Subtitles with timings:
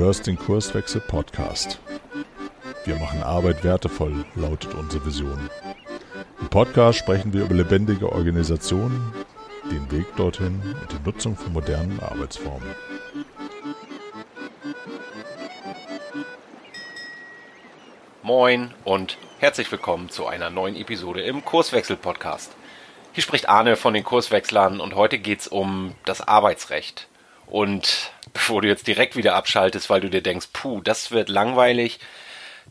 [0.00, 1.78] hörst den Kurswechsel Podcast.
[2.86, 5.50] Wir machen Arbeit wertevoll, lautet unsere Vision.
[6.40, 9.12] Im Podcast sprechen wir über lebendige Organisationen,
[9.70, 12.74] den Weg dorthin und die Nutzung von modernen Arbeitsformen.
[18.22, 22.52] Moin und herzlich willkommen zu einer neuen Episode im Kurswechsel Podcast.
[23.12, 27.06] Hier spricht Arne von den Kurswechslern und heute geht es um das Arbeitsrecht.
[27.46, 28.12] Und
[28.50, 32.00] bevor du jetzt direkt wieder abschaltest, weil du dir denkst, puh, das wird langweilig.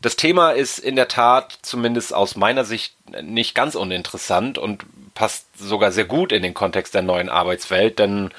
[0.02, 4.84] Das Thema ist in der Tat zumindest aus meiner Sicht nicht ganz uninteressant und
[5.14, 8.30] passt sogar sehr gut in den Kontext der neuen Arbeitswelt, denn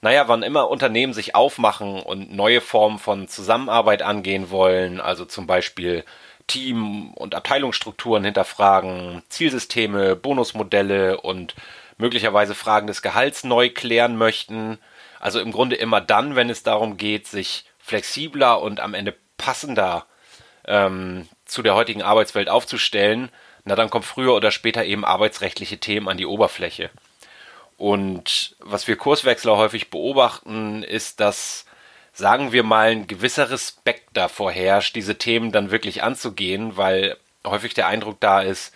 [0.00, 5.46] naja, wann immer Unternehmen sich aufmachen und neue Formen von Zusammenarbeit angehen wollen, also zum
[5.46, 6.04] Beispiel
[6.46, 11.54] Team- und Abteilungsstrukturen hinterfragen, Zielsysteme, Bonusmodelle und
[11.98, 14.78] möglicherweise Fragen des Gehalts neu klären möchten,
[15.22, 20.04] also im Grunde immer dann, wenn es darum geht, sich flexibler und am Ende passender
[20.66, 23.30] ähm, zu der heutigen Arbeitswelt aufzustellen,
[23.64, 26.90] na dann kommen früher oder später eben arbeitsrechtliche Themen an die Oberfläche.
[27.76, 31.66] Und was wir Kurswechsler häufig beobachten, ist, dass,
[32.12, 37.74] sagen wir mal, ein gewisser Respekt davor herrscht, diese Themen dann wirklich anzugehen, weil häufig
[37.74, 38.74] der Eindruck da ist,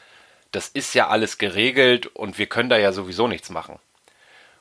[0.53, 3.81] das ist ja alles geregelt und wir können da ja sowieso nichts machen.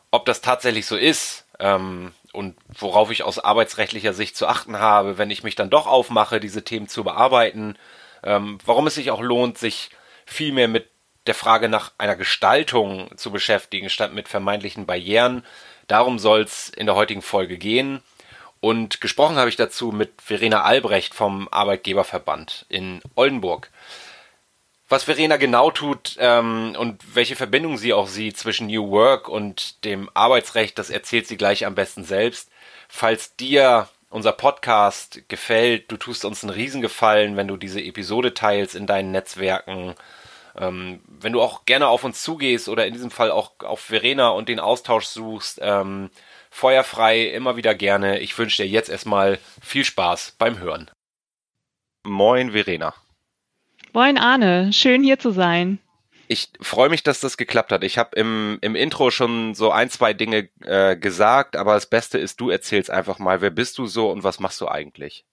[0.09, 5.17] Ob das tatsächlich so ist, ähm, und worauf ich aus arbeitsrechtlicher Sicht zu achten habe,
[5.17, 7.78] wenn ich mich dann doch aufmache, diese Themen zu bearbeiten,
[8.23, 9.89] ähm, warum es sich auch lohnt, sich
[10.26, 10.89] viel mehr mit
[11.28, 15.44] der Frage nach einer Gestaltung zu beschäftigen, statt mit vermeintlichen Barrieren.
[15.88, 18.02] Darum soll es in der heutigen Folge gehen.
[18.59, 23.70] Und gesprochen habe ich dazu mit Verena Albrecht vom Arbeitgeberverband in Oldenburg.
[24.95, 29.83] Was Verena genau tut ähm, und welche Verbindung sie auch sieht zwischen New Work und
[29.83, 32.49] dem Arbeitsrecht, das erzählt sie gleich am besten selbst.
[32.87, 38.73] Falls dir unser Podcast gefällt, du tust uns einen Riesengefallen, wenn du diese Episode teilst
[38.73, 39.95] in deinen Netzwerken.
[40.55, 44.30] Ähm, wenn du auch gerne auf uns zugehst oder in diesem Fall auch auf Verena
[44.30, 46.09] und den Austausch suchst, ähm,
[46.49, 48.20] feuerfrei immer wieder gerne.
[48.20, 50.89] Ich wünsche dir jetzt erstmal viel Spaß beim Hören.
[52.03, 52.95] Moin, Verena.
[53.95, 55.80] Moin Arne, schön hier zu sein.
[56.28, 57.82] Ich freue mich, dass das geklappt hat.
[57.82, 62.17] Ich habe im, im Intro schon so ein, zwei Dinge äh, gesagt, aber das Beste
[62.17, 65.23] ist, du erzählst einfach mal, wer bist du so und was machst du eigentlich?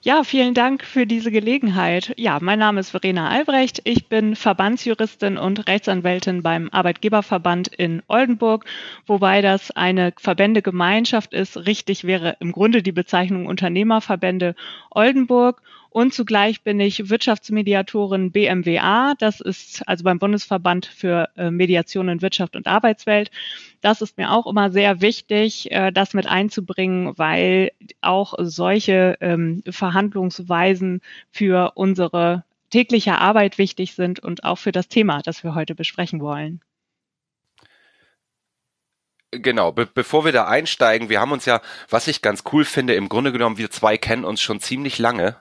[0.00, 2.12] Ja, vielen Dank für diese Gelegenheit.
[2.16, 3.82] Ja, mein Name ist Verena Albrecht.
[3.84, 8.64] Ich bin Verbandsjuristin und Rechtsanwältin beim Arbeitgeberverband in Oldenburg,
[9.06, 11.56] wobei das eine Verbändegemeinschaft ist.
[11.56, 14.56] Richtig wäre im Grunde die Bezeichnung Unternehmerverbände
[14.90, 15.62] Oldenburg.
[15.92, 19.12] Und zugleich bin ich Wirtschaftsmediatorin BMWA.
[19.18, 23.30] Das ist also beim Bundesverband für äh, Mediation in Wirtschaft und Arbeitswelt.
[23.82, 29.62] Das ist mir auch immer sehr wichtig, äh, das mit einzubringen, weil auch solche ähm,
[29.68, 35.74] Verhandlungsweisen für unsere tägliche Arbeit wichtig sind und auch für das Thema, das wir heute
[35.74, 36.62] besprechen wollen.
[39.30, 41.60] Genau, be bevor wir da einsteigen, wir haben uns ja,
[41.90, 45.36] was ich ganz cool finde, im Grunde genommen, wir zwei kennen uns schon ziemlich lange.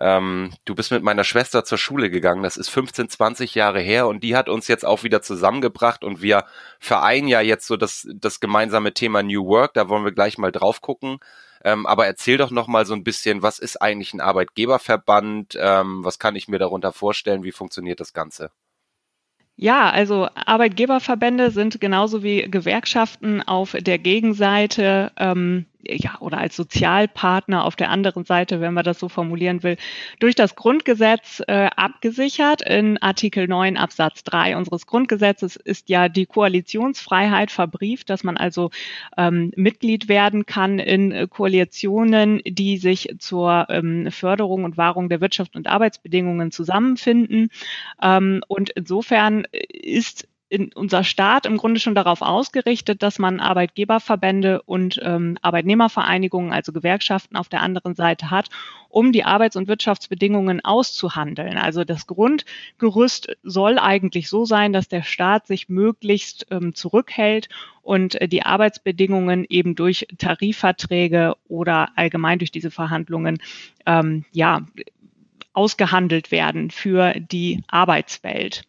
[0.00, 4.06] Ähm, du bist mit meiner Schwester zur Schule gegangen, das ist 15, 20 Jahre her
[4.06, 6.44] und die hat uns jetzt auch wieder zusammengebracht und wir
[6.78, 10.52] vereinen ja jetzt so das, das gemeinsame Thema New Work, da wollen wir gleich mal
[10.52, 11.18] drauf gucken.
[11.64, 15.58] Ähm, aber erzähl doch noch mal so ein bisschen, was ist eigentlich ein Arbeitgeberverband?
[15.60, 17.42] Ähm, was kann ich mir darunter vorstellen?
[17.42, 18.50] Wie funktioniert das Ganze?
[19.60, 27.64] Ja, also Arbeitgeberverbände sind genauso wie Gewerkschaften auf der Gegenseite ähm, ja, oder als Sozialpartner
[27.64, 29.76] auf der anderen Seite, wenn man das so formulieren will,
[30.20, 32.62] durch das Grundgesetz äh, abgesichert.
[32.62, 38.70] In Artikel 9 Absatz 3 unseres Grundgesetzes ist ja die Koalitionsfreiheit verbrieft, dass man also
[39.16, 45.56] ähm, Mitglied werden kann in Koalitionen, die sich zur ähm, Förderung und Wahrung der Wirtschaft
[45.56, 47.48] und Arbeitsbedingungen zusammenfinden.
[48.02, 54.62] Ähm, und insofern ist in unser Staat im Grunde schon darauf ausgerichtet, dass man Arbeitgeberverbände
[54.62, 58.48] und ähm, Arbeitnehmervereinigungen, also Gewerkschaften auf der anderen Seite hat,
[58.88, 61.58] um die Arbeits- und Wirtschaftsbedingungen auszuhandeln.
[61.58, 67.48] Also das Grundgerüst soll eigentlich so sein, dass der Staat sich möglichst ähm, zurückhält
[67.82, 73.38] und äh, die Arbeitsbedingungen eben durch Tarifverträge oder allgemein durch diese Verhandlungen
[73.84, 74.62] ähm, ja
[75.52, 78.62] ausgehandelt werden für die Arbeitswelt.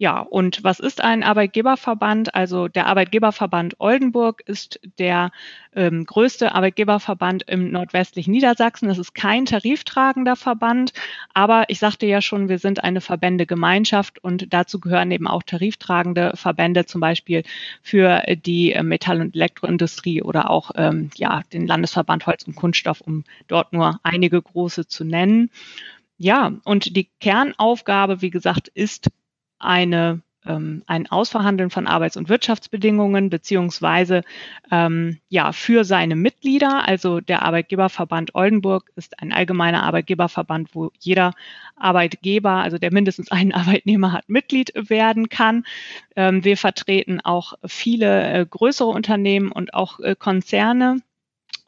[0.00, 2.34] Ja, und was ist ein Arbeitgeberverband?
[2.34, 5.30] Also der Arbeitgeberverband Oldenburg ist der
[5.74, 8.88] ähm, größte Arbeitgeberverband im nordwestlichen Niedersachsen.
[8.88, 10.94] Das ist kein tariftragender Verband,
[11.34, 16.32] aber ich sagte ja schon, wir sind eine Verbändegemeinschaft und dazu gehören eben auch tariftragende
[16.34, 17.42] Verbände, zum Beispiel
[17.82, 23.24] für die Metall- und Elektroindustrie oder auch ähm, ja, den Landesverband Holz und Kunststoff, um
[23.48, 25.50] dort nur einige große zu nennen.
[26.16, 29.10] Ja, und die Kernaufgabe, wie gesagt, ist
[29.60, 34.22] eine ähm, ein Ausverhandeln von Arbeits- und Wirtschaftsbedingungen beziehungsweise
[34.70, 36.86] ähm, ja für seine Mitglieder.
[36.86, 41.34] Also der Arbeitgeberverband Oldenburg ist ein allgemeiner Arbeitgeberverband, wo jeder
[41.76, 45.64] Arbeitgeber, also der mindestens einen Arbeitnehmer hat, Mitglied werden kann.
[46.16, 51.02] Ähm, wir vertreten auch viele äh, größere Unternehmen und auch äh, Konzerne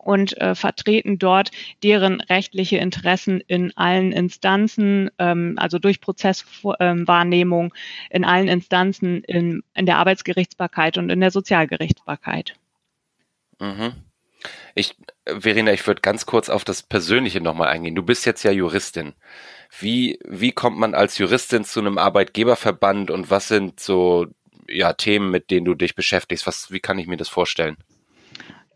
[0.02, 1.50] und äh, vertreten dort
[1.82, 7.72] deren rechtliche Interessen in allen Instanzen, ähm, also durch Prozesswahrnehmung
[8.10, 12.54] in allen Instanzen in, in der Arbeitsgerichtsbarkeit und in der Sozialgerichtsbarkeit.
[13.60, 13.92] Mhm.
[14.74, 17.94] Ich, Verena, ich würde ganz kurz auf das Persönliche nochmal eingehen.
[17.94, 19.14] Du bist jetzt ja Juristin.
[19.78, 24.26] Wie, wie kommt man als Juristin zu einem Arbeitgeberverband und was sind so
[24.68, 26.46] ja, Themen, mit denen du dich beschäftigst?
[26.46, 27.76] Was, wie kann ich mir das vorstellen?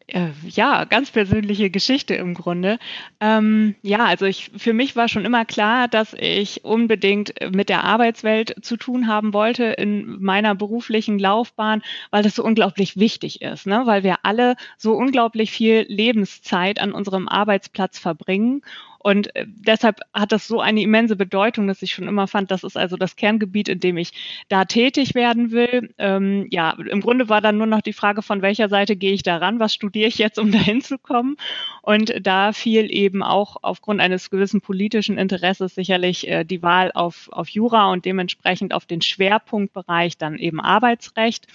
[0.08, 2.79] Äh, ja, ganz persönliche Geschichte im Grunde.
[3.20, 7.82] Ähm, ja, also ich, für mich war schon immer klar, dass ich unbedingt mit der
[7.82, 11.82] Arbeitswelt zu tun haben wollte in meiner beruflichen Laufbahn,
[12.12, 13.82] weil das so unglaublich wichtig ist, ne?
[13.87, 18.62] weil wir alle so unglaublich viel Lebenszeit an unserem Arbeitsplatz verbringen
[19.06, 22.64] und äh, deshalb hat das so eine immense Bedeutung, dass ich schon immer fand, das
[22.64, 24.11] ist also das Kerngebiet, in dem ich
[24.49, 25.94] da tätig werden will.
[25.97, 29.23] Ähm, ja, im Grunde war dann nur noch die Frage, von welcher Seite gehe ich
[29.23, 31.37] daran, was studiere ich jetzt, um dahin zu kommen.
[31.82, 37.29] Und da fiel eben auch aufgrund eines gewissen politischen Interesses sicherlich äh, die Wahl auf,
[37.31, 41.47] auf Jura und dementsprechend auf den Schwerpunktbereich dann eben Arbeitsrecht.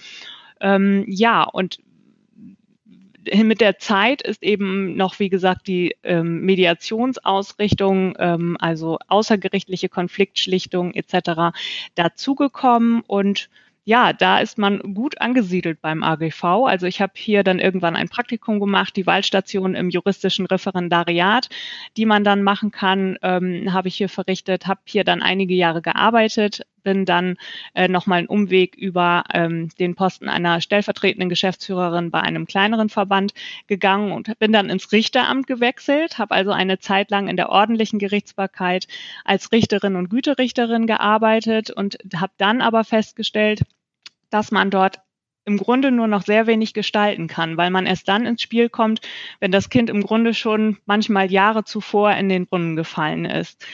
[0.62, 1.80] Ähm, ja, und
[3.42, 10.94] mit der Zeit ist eben noch, wie gesagt, die ähm, Mediationsausrichtung, ähm, also außergerichtliche Konfliktschlichtung
[10.94, 11.56] etc.
[11.94, 13.48] dazugekommen und
[13.84, 16.44] ja, da ist man gut angesiedelt beim AGV.
[16.44, 21.48] Also ich habe hier dann irgendwann ein Praktikum gemacht, die Wahlstation im juristischen Referendariat,
[21.96, 25.82] die man dann machen kann, ähm, habe ich hier verrichtet, habe hier dann einige Jahre
[25.82, 27.36] gearbeitet, bin dann
[27.74, 33.34] äh, nochmal einen Umweg über ähm, den Posten einer stellvertretenden Geschäftsführerin bei einem kleineren Verband
[33.66, 37.98] gegangen und bin dann ins Richteramt gewechselt, habe also eine Zeit lang in der ordentlichen
[37.98, 38.86] Gerichtsbarkeit
[39.24, 43.62] als Richterin und Güterichterin gearbeitet und habe dann aber festgestellt,
[44.30, 45.00] dass man dort
[45.44, 49.00] im Grunde nur noch sehr wenig gestalten kann, weil man erst dann ins Spiel kommt,
[49.40, 53.66] wenn das Kind im Grunde schon manchmal Jahre zuvor in den Brunnen gefallen ist.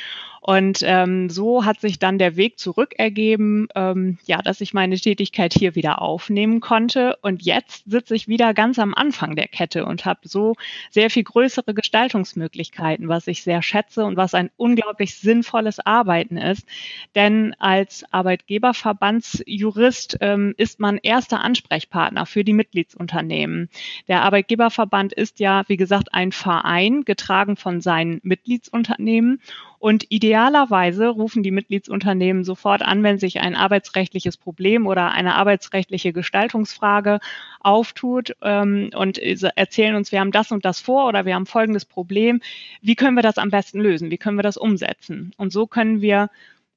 [0.49, 4.97] Und ähm, so hat sich dann der Weg zurück ergeben, ähm, ja, dass ich meine
[4.97, 7.19] Tätigkeit hier wieder aufnehmen konnte.
[7.21, 10.55] Und jetzt sitze ich wieder ganz am Anfang der Kette und habe so
[10.89, 16.67] sehr viel größere Gestaltungsmöglichkeiten, was ich sehr schätze und was ein unglaublich sinnvolles Arbeiten ist.
[17.15, 23.69] Denn als Arbeitgeberverbandsjurist ähm, ist man erster Ansprechpartner für die Mitgliedsunternehmen.
[24.09, 29.43] Der Arbeitgeberverband ist ja, wie gesagt, ein Verein, getragen von seinen Mitgliedsunternehmen.
[29.79, 36.13] Und idealerweise rufen die Mitgliedsunternehmen sofort an, wenn sich ein arbeitsrechtliches Problem oder eine arbeitsrechtliche
[36.13, 37.21] Gestaltungsfrage
[37.61, 41.85] auftut ähm, und erzählen uns, wir haben das und das vor oder wir haben folgendes
[41.85, 42.41] Problem.
[42.83, 44.11] Wie können wir das am besten lösen?
[44.11, 45.33] Wie können wir das umsetzen?
[45.37, 46.29] Und so können wir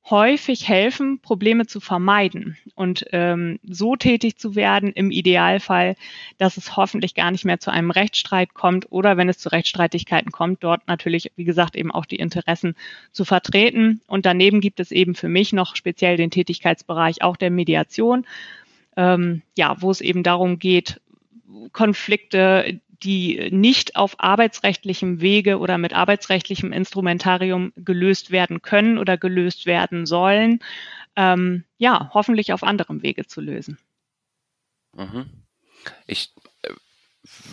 [0.10, 5.96] häufig helfen, Probleme zu vermeiden und ähm, so tätig zu werden im Idealfall,
[6.38, 10.32] dass es hoffentlich gar nicht mehr zu einem Rechtsstreit kommt oder wenn es zu Rechtsstreitigkeiten
[10.32, 12.76] kommt, dort natürlich, wie gesagt, eben auch die Interessen
[13.12, 14.02] zu vertreten.
[14.08, 18.26] Und daneben gibt es eben für mich noch speziell den Tätigkeitsbereich auch der Mediation,
[18.98, 21.00] ähm, ja, wo es eben darum geht,
[21.74, 29.66] Konflikte, die nicht auf arbeitsrechtlichem Wege oder mit arbeitsrechtlichem Instrumentarium gelöst werden können oder gelöst
[29.66, 30.60] werden sollen,
[31.16, 33.78] ähm, ja, hoffentlich auf anderem Wege zu lösen.
[34.96, 35.26] Mhm.
[36.06, 36.70] Ich äh,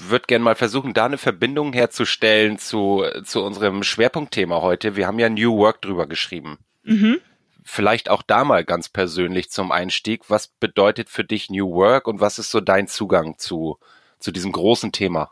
[0.09, 4.97] würde gerne mal versuchen, da eine Verbindung herzustellen zu, zu unserem Schwerpunktthema heute.
[4.97, 6.59] Wir haben ja New Work drüber geschrieben.
[6.85, 7.21] Mhm.
[7.64, 10.31] Vielleicht auch da mal ganz persönlich zum Einstieg.
[10.31, 13.78] Was bedeutet für dich New Work und was ist so dein Zugang zu,
[14.19, 15.31] zu diesem großen Thema?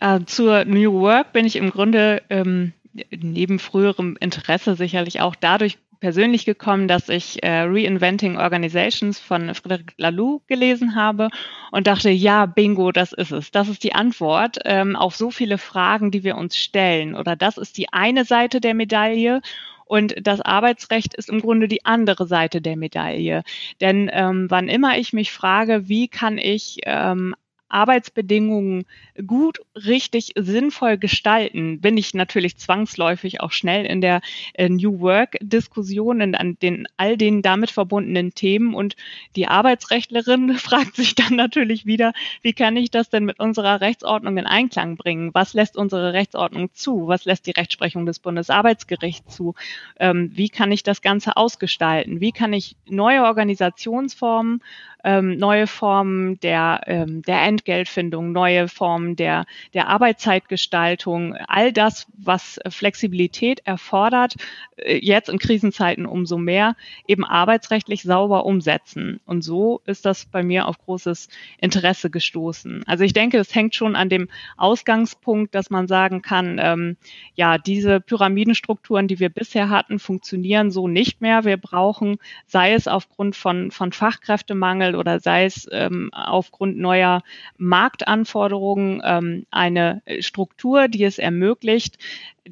[0.00, 2.72] Äh, zur New Work bin ich im Grunde ähm,
[3.10, 9.94] neben früherem Interesse sicherlich auch dadurch persönlich gekommen, dass ich äh, Reinventing Organizations von Frederic
[9.96, 11.30] Laloux gelesen habe
[11.72, 13.50] und dachte, ja, bingo, das ist es.
[13.50, 17.14] Das ist die Antwort ähm, auf so viele Fragen, die wir uns stellen.
[17.14, 19.40] Oder das ist die eine Seite der Medaille
[19.86, 23.42] Und das Arbeitsrecht ist im Grunde die andere Seite der Medaille.
[23.80, 27.34] Denn ähm, wann immer ich mich frage, wie kann ich ähm,
[27.68, 28.84] Arbeitsbedingungen
[29.26, 34.20] gut, richtig, sinnvoll gestalten, bin ich natürlich zwangsläufig auch schnell in der
[34.54, 38.74] äh, New Work-Diskussion, in an den all den damit verbundenen Themen.
[38.74, 38.96] Und
[39.34, 44.36] die Arbeitsrechtlerin fragt sich dann natürlich wieder, wie kann ich das denn mit unserer Rechtsordnung
[44.36, 45.30] in Einklang bringen?
[45.34, 47.08] Was lässt unsere Rechtsordnung zu?
[47.08, 49.54] Was lässt die Rechtsprechung des Bundesarbeitsgerichts zu?
[49.98, 52.20] Ähm, wie kann ich das Ganze ausgestalten?
[52.20, 54.62] Wie kann ich neue Organisationsformen
[55.06, 62.58] ähm, neue Formen der, ähm, der Entgeltfindung, neue Formen der, der Arbeitszeitgestaltung, all das, was
[62.68, 64.34] Flexibilität erfordert,
[64.74, 66.74] äh, jetzt in Krisenzeiten umso mehr,
[67.06, 69.20] eben arbeitsrechtlich sauber umsetzen.
[69.26, 71.28] Und so ist das bei mir auf großes
[71.60, 72.82] Interesse gestoßen.
[72.88, 76.96] Also ich denke, es hängt schon an dem Ausgangspunkt, dass man sagen kann, ähm,
[77.36, 81.44] ja, diese Pyramidenstrukturen, die wir bisher hatten, funktionieren so nicht mehr.
[81.44, 87.22] Wir brauchen, sei es aufgrund von, von Fachkräftemangel oder sei es ähm, aufgrund neuer
[87.58, 91.98] Marktanforderungen ähm, eine Struktur, die es ermöglicht,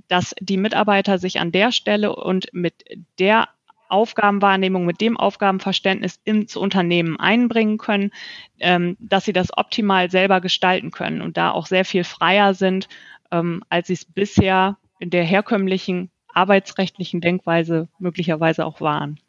[0.09, 2.85] dass die Mitarbeiter sich an der Stelle und mit
[3.19, 3.49] der
[3.89, 8.11] Aufgabenwahrnehmung, mit dem Aufgabenverständnis ins Unternehmen einbringen können,
[8.59, 12.89] ähm, dass sie das optimal selber gestalten können und da auch sehr viel freier sind,
[13.31, 19.21] ähm, als sie es bisher in der herkömmlichen arbeitsrechtlichen Denkweise möglicherweise auch waren.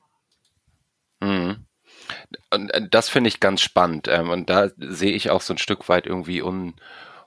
[1.22, 1.65] Mhm.
[2.52, 4.08] Und äh, das finde ich ganz spannend.
[4.08, 6.76] Ähm, und da sehe ich auch so ein Stück weit irgendwie un,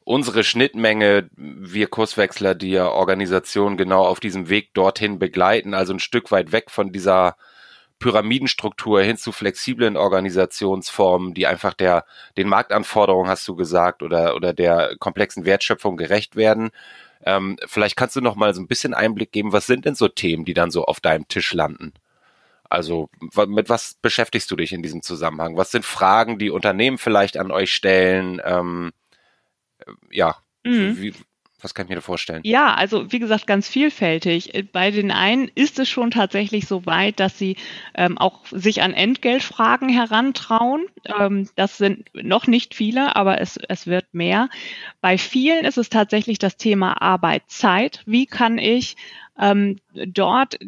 [0.04, 6.00] unsere Schnittmenge, wir Kurswechsler, die ja Organisationen genau auf diesem Weg dorthin begleiten, also ein
[6.00, 7.37] Stück weit weg von dieser
[7.99, 12.04] Pyramidenstruktur hin zu flexiblen Organisationsformen, die einfach der,
[12.37, 16.70] den Marktanforderungen, hast du gesagt, oder, oder der komplexen Wertschöpfung gerecht werden.
[17.25, 20.08] Ähm, vielleicht kannst du noch mal so ein bisschen Einblick geben, was sind denn so
[20.08, 21.92] Themen, die dann so auf deinem Tisch landen?
[22.68, 23.08] Also
[23.46, 25.56] mit was beschäftigst du dich in diesem Zusammenhang?
[25.56, 28.40] Was sind Fragen, die Unternehmen vielleicht an euch stellen?
[28.44, 28.92] Ähm,
[29.78, 31.00] äh, ja, mhm.
[31.00, 31.14] wie,
[31.60, 32.42] was kann ich mir da vorstellen?
[32.44, 34.68] Ja, also wie gesagt, ganz vielfältig.
[34.72, 37.56] Bei den einen ist es schon tatsächlich so weit, dass sie
[37.94, 40.87] ähm, auch sich an Entgeltfragen herantrauen.
[41.04, 44.48] Ähm, das sind noch nicht viele, aber es, es wird mehr.
[45.00, 48.02] Bei vielen ist es tatsächlich das Thema Arbeitszeit.
[48.06, 48.96] Wie kann ich
[49.38, 50.58] ähm, dort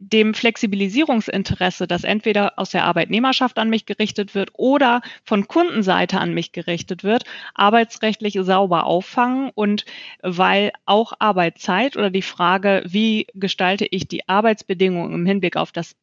[0.00, 6.32] dem Flexibilisierungsinteresse, das entweder aus der Arbeitnehmerschaft an mich gerichtet wird oder von Kundenseite an
[6.32, 9.84] mich gerichtet wird, arbeitsrechtlich sauber auffangen und
[10.22, 15.94] weil auch Arbeitszeit oder die Frage, wie gestalte ich die Arbeitsbedingungen im Hinblick auf das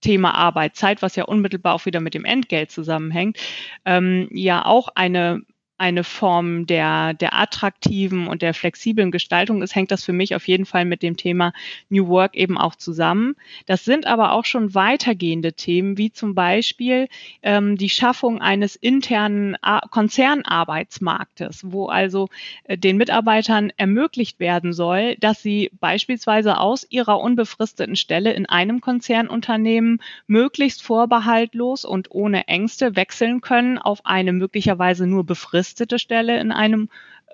[0.00, 3.38] Thema Arbeitszeit, was ja unmittelbar auch wieder mit dem Entgelt zusammenhängt,
[3.84, 5.42] ähm, ja auch eine
[5.82, 10.46] eine Form der, der attraktiven und der flexiblen Gestaltung ist, hängt das für mich auf
[10.46, 11.52] jeden Fall mit dem Thema
[11.88, 13.34] New Work eben auch zusammen.
[13.66, 17.08] Das sind aber auch schon weitergehende Themen, wie zum Beispiel
[17.42, 19.56] ähm, die Schaffung eines internen
[19.90, 22.28] Konzernarbeitsmarktes, wo also
[22.62, 28.80] äh, den Mitarbeitern ermöglicht werden soll, dass sie beispielsweise aus ihrer unbefristeten Stelle in einem
[28.80, 36.38] Konzernunternehmen möglichst vorbehaltlos und ohne Ängste wechseln können auf eine möglicherweise nur befristete befristete Stelle
[36.38, 36.88] in einem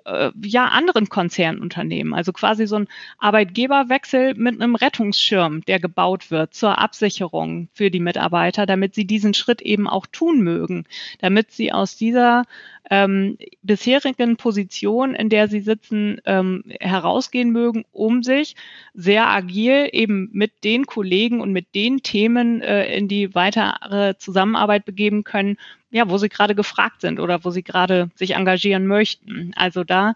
[0.05, 2.13] äh, ja anderen Konzernunternehmen.
[2.13, 7.99] Also quasi so ein Arbeitgeberwechsel mit einem Rettungsschirm, der gebaut wird zur Absicherung für die
[7.99, 10.85] Mitarbeiter, damit sie diesen Schritt eben auch tun mögen,
[11.19, 12.43] damit sie aus dieser
[12.89, 18.55] ähm, bisherigen Position, in der sie sitzen, ähm, herausgehen mögen, um sich
[18.93, 24.85] sehr agil eben mit den Kollegen und mit den Themen äh, in die weitere Zusammenarbeit
[24.85, 25.57] begeben können,
[25.91, 29.53] ja, wo sie gerade gefragt sind oder wo sie gerade sich engagieren möchten.
[29.55, 30.13] Also da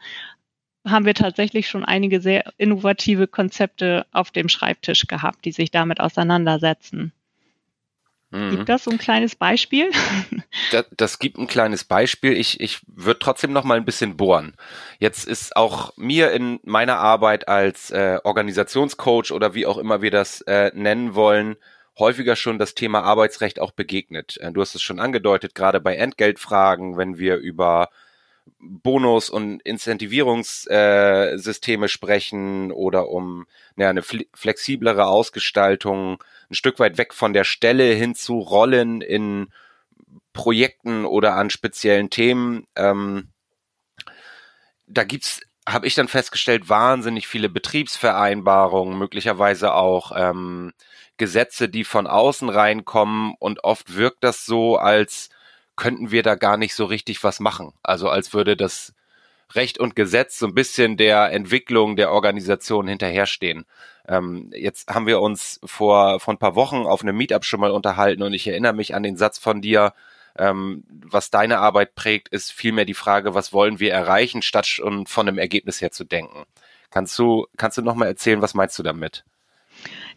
[0.85, 5.99] haben wir tatsächlich schon einige sehr innovative Konzepte auf dem Schreibtisch gehabt, die sich damit
[5.99, 7.13] auseinandersetzen.
[8.33, 8.49] Mhm.
[8.49, 9.91] Gibt das so ein kleines Beispiel?
[10.71, 12.33] Das, das gibt ein kleines Beispiel.
[12.33, 14.53] Ich, ich würde trotzdem noch mal ein bisschen bohren.
[14.97, 20.09] Jetzt ist auch mir in meiner Arbeit als äh, Organisationscoach oder wie auch immer wir
[20.09, 21.57] das äh, nennen wollen,
[21.97, 24.37] häufiger schon das Thema Arbeitsrecht auch begegnet.
[24.37, 27.89] Äh, du hast es schon angedeutet, gerade bei Entgeltfragen, wenn wir über
[28.59, 33.45] Bonus- und Incentivierungssysteme sprechen oder um
[33.77, 39.47] eine flexiblere Ausgestaltung, ein Stück weit weg von der Stelle hin zu Rollen in
[40.33, 42.67] Projekten oder an speziellen Themen.
[42.75, 43.29] Ähm,
[44.87, 50.73] da gibt's habe ich dann festgestellt, wahnsinnig viele Betriebsvereinbarungen, möglicherweise auch ähm,
[51.17, 55.29] Gesetze, die von außen reinkommen und oft wirkt das so, als
[55.75, 57.73] könnten wir da gar nicht so richtig was machen.
[57.81, 58.93] Also als würde das
[59.53, 63.65] Recht und Gesetz so ein bisschen der Entwicklung der Organisation hinterherstehen.
[64.07, 67.71] Ähm, jetzt haben wir uns vor, vor ein paar Wochen auf einem Meetup schon mal
[67.71, 69.93] unterhalten und ich erinnere mich an den Satz von dir,
[70.37, 75.05] ähm, was deine Arbeit prägt, ist vielmehr die Frage, was wollen wir erreichen, statt schon
[75.05, 76.45] von einem Ergebnis her zu denken.
[76.89, 79.25] Kannst du, kannst du noch mal erzählen, was meinst du damit?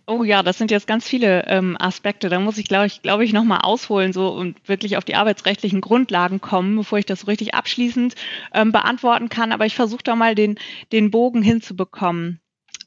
[0.08, 2.28] Oh ja, das sind jetzt ganz viele ähm, Aspekte.
[2.28, 5.80] Da muss ich, glaube ich, glaube ich, nochmal ausholen so und wirklich auf die arbeitsrechtlichen
[5.80, 8.14] Grundlagen kommen, bevor ich das so richtig abschließend
[8.54, 9.50] ähm, beantworten kann.
[9.50, 10.58] Aber ich versuche da mal den,
[10.92, 12.40] den Bogen hinzubekommen.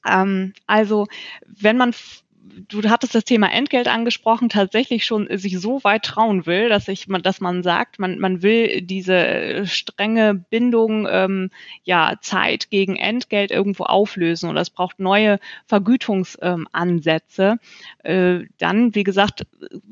[0.07, 1.07] Ähm, also,
[1.45, 1.93] wenn man
[2.67, 7.07] du hattest das Thema Entgelt angesprochen, tatsächlich schon sich so weit trauen will, dass ich,
[7.23, 11.51] dass man sagt, man, man will diese strenge Bindung, ähm,
[11.83, 17.57] ja, Zeit gegen Entgelt irgendwo auflösen und es braucht neue Vergütungsansätze.
[18.03, 19.45] Ähm, äh, dann, wie gesagt,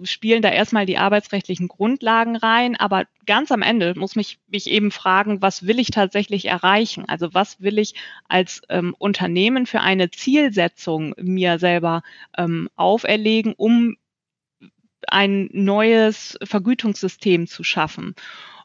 [0.04, 4.90] spielen da erstmal die arbeitsrechtlichen Grundlagen rein, aber ganz am Ende muss mich, mich eben
[4.90, 7.06] fragen, was will ich tatsächlich erreichen?
[7.08, 7.94] Also was will ich
[8.28, 12.02] als ähm, Unternehmen für eine Zielsetzung mir selber
[12.38, 13.98] ähm, auferlegen, um
[15.08, 18.16] ein neues Vergütungssystem zu schaffen.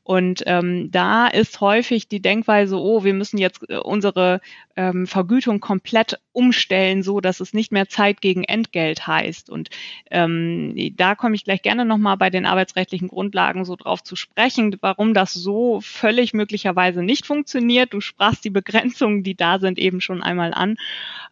[0.05, 4.41] Und ähm, da ist häufig die Denkweise, oh, wir müssen jetzt äh, unsere
[4.75, 9.51] ähm, Vergütung komplett umstellen, so dass es nicht mehr Zeit gegen Entgelt heißt.
[9.51, 9.71] Und
[10.11, 14.77] ähm, da komme ich gleich gerne nochmal bei den arbeitsrechtlichen Grundlagen so drauf zu sprechen,
[14.81, 17.93] warum das so völlig möglicherweise nicht funktioniert.
[17.93, 20.77] Du sprachst die Begrenzungen, die da sind, eben schon einmal an.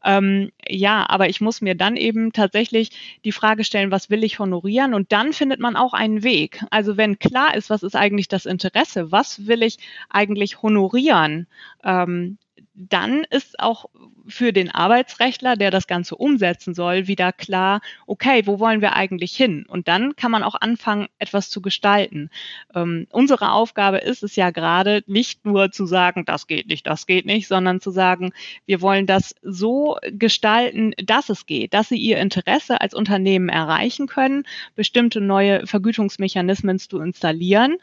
[0.04, 2.90] Ähm, ja, aber ich muss mir dann eben tatsächlich
[3.24, 4.94] die Frage stellen, was will ich honorieren?
[4.94, 6.62] Und dann findet man auch einen Weg.
[6.70, 9.78] Also wenn klar ist, was ist eigentlich das Interesse, was will ich
[10.08, 11.46] eigentlich honorieren,
[11.84, 12.38] ähm,
[12.74, 13.86] dann ist auch
[14.26, 19.36] für den Arbeitsrechtler, der das Ganze umsetzen soll, wieder klar, okay, wo wollen wir eigentlich
[19.36, 19.66] hin?
[19.68, 22.30] Und dann kann man auch anfangen, etwas zu gestalten.
[22.74, 27.06] Ähm, unsere Aufgabe ist es ja gerade nicht nur zu sagen, das geht nicht, das
[27.06, 28.32] geht nicht, sondern zu sagen,
[28.66, 34.06] wir wollen das so gestalten, dass es geht, dass sie ihr Interesse als Unternehmen erreichen
[34.06, 37.78] können, bestimmte neue Vergütungsmechanismen zu installieren.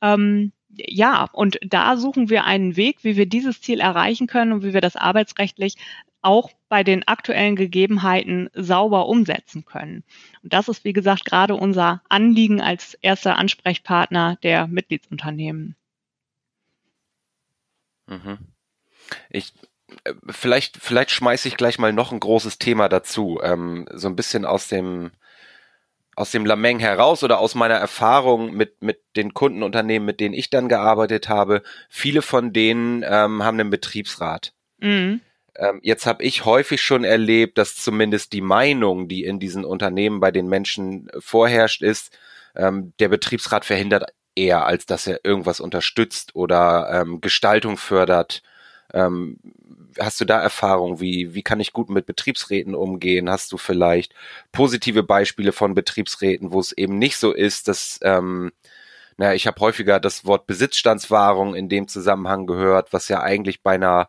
[0.00, 4.62] Ähm, ja, und da suchen wir einen Weg, wie wir dieses Ziel erreichen können und
[4.62, 5.76] wie wir das arbeitsrechtlich
[6.20, 10.04] auch bei den aktuellen Gegebenheiten sauber umsetzen können.
[10.42, 15.76] Und das ist, wie gesagt, gerade unser Anliegen als erster Ansprechpartner der Mitgliedsunternehmen.
[18.06, 18.38] Mhm.
[19.30, 19.54] Ich,
[20.04, 24.16] äh, vielleicht, vielleicht schmeiße ich gleich mal noch ein großes Thema dazu, ähm, so ein
[24.16, 25.12] bisschen aus dem,
[26.18, 30.50] aus dem Lameng heraus oder aus meiner Erfahrung mit, mit den Kundenunternehmen, mit denen ich
[30.50, 34.52] dann gearbeitet habe, viele von denen ähm, haben einen Betriebsrat.
[34.78, 35.20] Mhm.
[35.54, 40.18] Ähm, jetzt habe ich häufig schon erlebt, dass zumindest die Meinung, die in diesen Unternehmen
[40.18, 42.18] bei den Menschen vorherrscht, ist,
[42.56, 48.42] ähm, der Betriebsrat verhindert eher, als dass er irgendwas unterstützt oder ähm, Gestaltung fördert.
[48.92, 49.38] Ähm,
[49.98, 51.00] hast du da Erfahrung?
[51.00, 53.30] Wie, wie kann ich gut mit Betriebsräten umgehen?
[53.30, 54.14] Hast du vielleicht
[54.52, 58.52] positive Beispiele von Betriebsräten, wo es eben nicht so ist, dass, ähm,
[59.16, 63.74] naja, ich habe häufiger das Wort Besitzstandswahrung in dem Zusammenhang gehört, was ja eigentlich bei
[63.74, 64.08] einer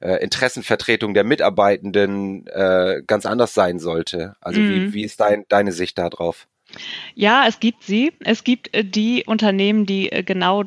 [0.00, 4.36] äh, Interessenvertretung der Mitarbeitenden äh, ganz anders sein sollte.
[4.40, 4.70] Also mhm.
[4.70, 6.46] wie, wie ist dein, deine Sicht darauf?
[7.14, 8.12] Ja, es gibt sie.
[8.20, 10.64] Es gibt äh, die Unternehmen, die äh, genau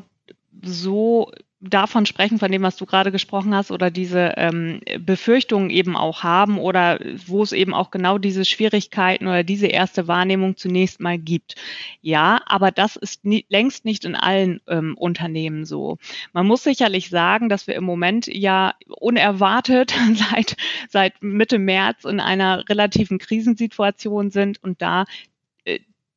[0.62, 5.98] so davon sprechen, von dem, was du gerade gesprochen hast, oder diese ähm, Befürchtungen eben
[5.98, 11.02] auch haben oder wo es eben auch genau diese Schwierigkeiten oder diese erste Wahrnehmung zunächst
[11.02, 11.56] mal gibt.
[12.02, 15.98] Ja, aber das ist nie, längst nicht in allen ähm, Unternehmen so.
[16.32, 20.56] Man muss sicherlich sagen, dass wir im Moment ja unerwartet seit,
[20.88, 25.06] seit Mitte März in einer relativen Krisensituation sind und da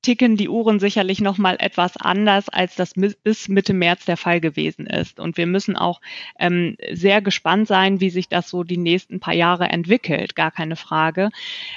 [0.03, 4.41] ticken die Uhren sicherlich noch mal etwas anders, als das bis Mitte März der Fall
[4.41, 5.21] gewesen ist.
[5.21, 6.01] Und wir müssen auch
[6.38, 10.77] ähm, sehr gespannt sein, wie sich das so die nächsten paar Jahre entwickelt, gar keine
[10.77, 11.31] Frage.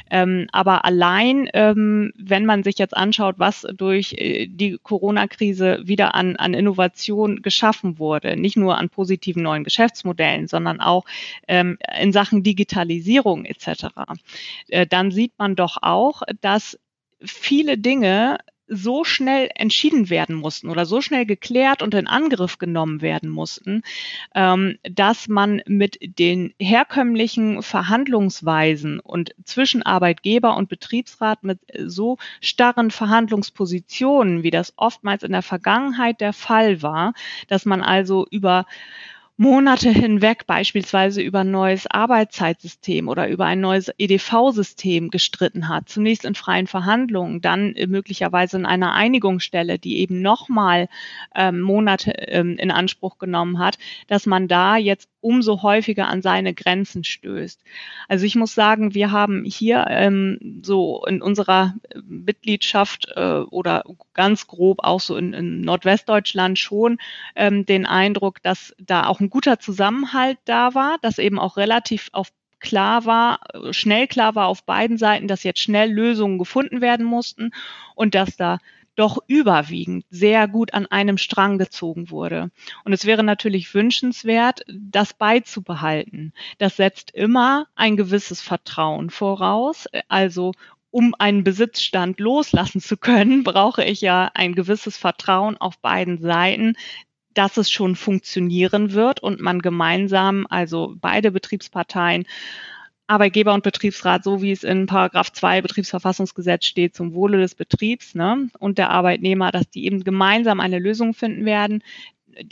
[0.09, 6.15] Ähm, aber allein, ähm, wenn man sich jetzt anschaut, was durch äh, die Corona-Krise wieder
[6.15, 11.05] an, an Innovation geschaffen wurde, nicht nur an positiven neuen Geschäftsmodellen, sondern auch
[11.47, 13.85] ähm, in Sachen Digitalisierung etc.,
[14.69, 16.79] äh, dann sieht man doch auch, dass
[17.21, 23.01] viele Dinge so schnell entschieden werden mussten oder so schnell geklärt und in Angriff genommen
[23.01, 23.83] werden mussten,
[24.33, 32.89] ähm, dass man mit den herkömmlichen Verhandlungsweisen und zwischen Arbeitgeber und Betriebsrat mit so starren
[32.89, 37.13] Verhandlungspositionen, wie das oftmals in der Vergangenheit der Fall war,
[37.47, 38.65] dass man also über
[39.37, 46.23] Monate hinweg beispielsweise über ein neues Arbeitszeitsystem oder über ein neues EDV-System gestritten hat, zunächst
[46.23, 50.87] in freien Verhandlungen, dann möglicherweise in einer Einigungsstelle, die eben nochmal
[51.35, 56.53] ähm, Monate ähm, in Anspruch genommen hat, dass man da jetzt umso häufiger an seine
[56.53, 57.59] Grenzen stößt.
[58.07, 61.73] Also ich muss sagen, wir haben hier ähm, so in unserer
[62.07, 63.83] Mitgliedschaft äh, oder
[64.13, 66.99] ganz grob auch so in, in Nordwestdeutschland schon
[67.35, 72.09] ähm, den Eindruck, dass da auch ein guter Zusammenhalt da war, dass eben auch relativ
[72.11, 73.39] auf klar war,
[73.71, 77.51] schnell klar war auf beiden Seiten, dass jetzt schnell Lösungen gefunden werden mussten
[77.95, 78.59] und dass da
[78.95, 82.51] doch überwiegend sehr gut an einem Strang gezogen wurde.
[82.83, 86.33] Und es wäre natürlich wünschenswert, das beizubehalten.
[86.57, 89.87] Das setzt immer ein gewisses Vertrauen voraus.
[90.07, 90.53] Also
[90.91, 96.75] um einen Besitzstand loslassen zu können, brauche ich ja ein gewisses Vertrauen auf beiden Seiten,
[97.33, 102.25] dass es schon funktionieren wird und man gemeinsam, also beide Betriebsparteien,
[103.07, 108.15] Arbeitgeber und Betriebsrat, so wie es in Paragraph 2 Betriebsverfassungsgesetz steht, zum Wohle des Betriebs
[108.15, 111.83] ne, und der Arbeitnehmer, dass die eben gemeinsam eine Lösung finden werden.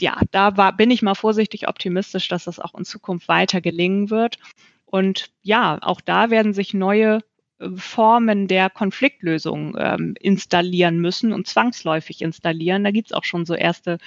[0.00, 4.10] Ja, da war, bin ich mal vorsichtig optimistisch, dass das auch in Zukunft weiter gelingen
[4.10, 4.38] wird.
[4.86, 7.18] Und ja, auch da werden sich neue
[7.58, 12.84] äh, Formen der Konfliktlösung ähm, installieren müssen und zwangsläufig installieren.
[12.84, 13.98] Da gibt's auch schon so erste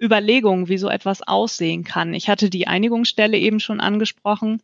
[0.00, 2.14] Überlegungen, wie so etwas aussehen kann.
[2.14, 4.62] Ich hatte die Einigungsstelle eben schon angesprochen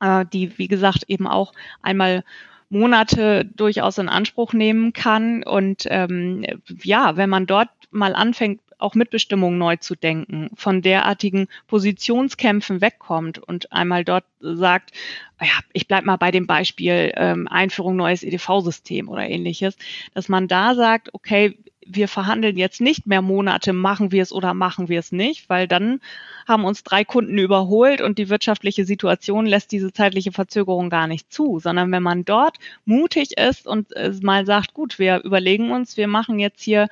[0.00, 2.24] äh, die, wie gesagt, eben auch einmal
[2.70, 5.42] Monate durchaus in Anspruch nehmen kann.
[5.42, 6.44] Und ähm,
[6.82, 13.38] ja, wenn man dort mal anfängt, auch Mitbestimmung neu zu denken, von derartigen Positionskämpfen wegkommt
[13.38, 14.92] und einmal dort sagt,
[15.40, 19.76] ja, ich bleib mal bei dem Beispiel ähm, Einführung neues EDV-System oder ähnliches,
[20.14, 21.58] dass man da sagt, okay,
[21.94, 25.68] wir verhandeln jetzt nicht mehr Monate, machen wir es oder machen wir es nicht, weil
[25.68, 26.00] dann
[26.46, 31.32] haben uns drei Kunden überholt und die wirtschaftliche Situation lässt diese zeitliche Verzögerung gar nicht
[31.32, 33.88] zu, sondern wenn man dort mutig ist und
[34.22, 36.88] mal sagt, gut, wir überlegen uns, wir machen jetzt hier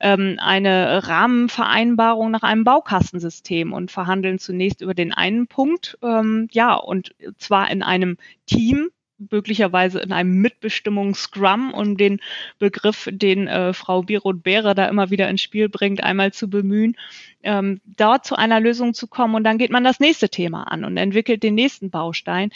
[0.00, 6.74] ähm, eine Rahmenvereinbarung nach einem Baukastensystem und verhandeln zunächst über den einen Punkt, ähm, ja,
[6.74, 12.20] und zwar in einem Team, möglicherweise in einem Mitbestimmungsscrum, um den
[12.58, 16.96] Begriff, den äh, Frau Birot-Behre da immer wieder ins Spiel bringt, einmal zu bemühen,
[17.42, 20.84] ähm, dort zu einer Lösung zu kommen und dann geht man das nächste Thema an
[20.84, 22.50] und entwickelt den nächsten Baustein.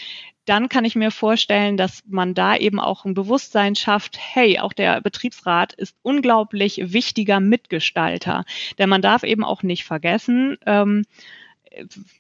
[0.45, 4.73] Dann kann ich mir vorstellen, dass man da eben auch ein Bewusstsein schafft, hey, auch
[4.73, 8.45] der Betriebsrat ist unglaublich wichtiger Mitgestalter.
[8.79, 11.05] Denn man darf eben auch nicht vergessen, ähm,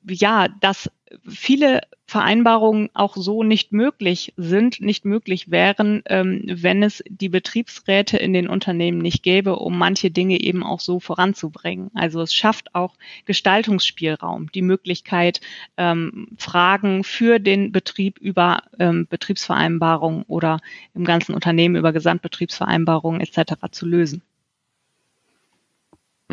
[0.07, 0.91] ja, dass
[1.27, 8.17] viele Vereinbarungen auch so nicht möglich sind, nicht möglich wären, ähm, wenn es die Betriebsräte
[8.17, 11.91] in den Unternehmen nicht gäbe, um manche Dinge eben auch so voranzubringen.
[11.95, 15.41] Also es schafft auch Gestaltungsspielraum, die Möglichkeit,
[15.77, 20.61] ähm, Fragen für den Betrieb über ähm, Betriebsvereinbarungen oder
[20.95, 23.55] im ganzen Unternehmen über Gesamtbetriebsvereinbarungen etc.
[23.71, 24.23] zu lösen.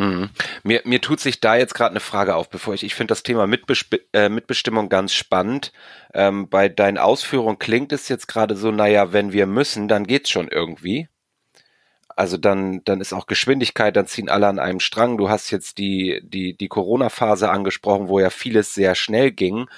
[0.00, 0.30] Mhm.
[0.62, 3.22] Mir, mir tut sich da jetzt gerade eine Frage auf, bevor ich, ich finde das
[3.22, 5.72] Thema Mitbesp äh, Mitbestimmung ganz spannend.
[6.14, 10.30] Ähm, bei deinen Ausführungen klingt es jetzt gerade so, naja, wenn wir müssen, dann geht's
[10.30, 11.08] schon irgendwie.
[12.16, 15.18] Also dann, dann ist auch Geschwindigkeit, dann ziehen alle an einem Strang.
[15.18, 19.68] Du hast jetzt die, die, die Corona-Phase angesprochen, wo ja vieles sehr schnell ging.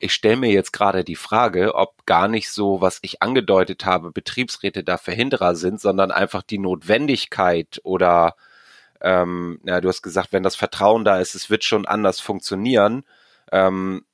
[0.00, 4.10] Ich stelle mir jetzt gerade die Frage, ob gar nicht so, was ich angedeutet habe,
[4.10, 8.34] Betriebsräte da Verhinderer sind, sondern einfach die Notwendigkeit oder
[9.00, 13.04] ähm, ja, du hast gesagt, wenn das Vertrauen da ist, es wird schon anders funktionieren,
[13.52, 14.04] ähm,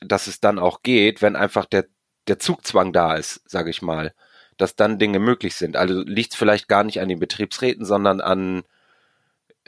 [0.00, 1.86] dass es dann auch geht, wenn einfach der,
[2.28, 4.14] der Zugzwang da ist, sage ich mal,
[4.56, 5.76] dass dann Dinge möglich sind.
[5.76, 8.64] Also liegt es vielleicht gar nicht an den Betriebsräten, sondern an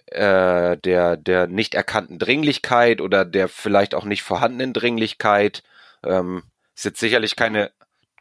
[0.06, 5.62] äh, der, der nicht erkannten Dringlichkeit oder der vielleicht auch nicht vorhandenen Dringlichkeit.
[6.04, 6.42] Ähm,
[6.74, 7.70] ist jetzt sicherlich keine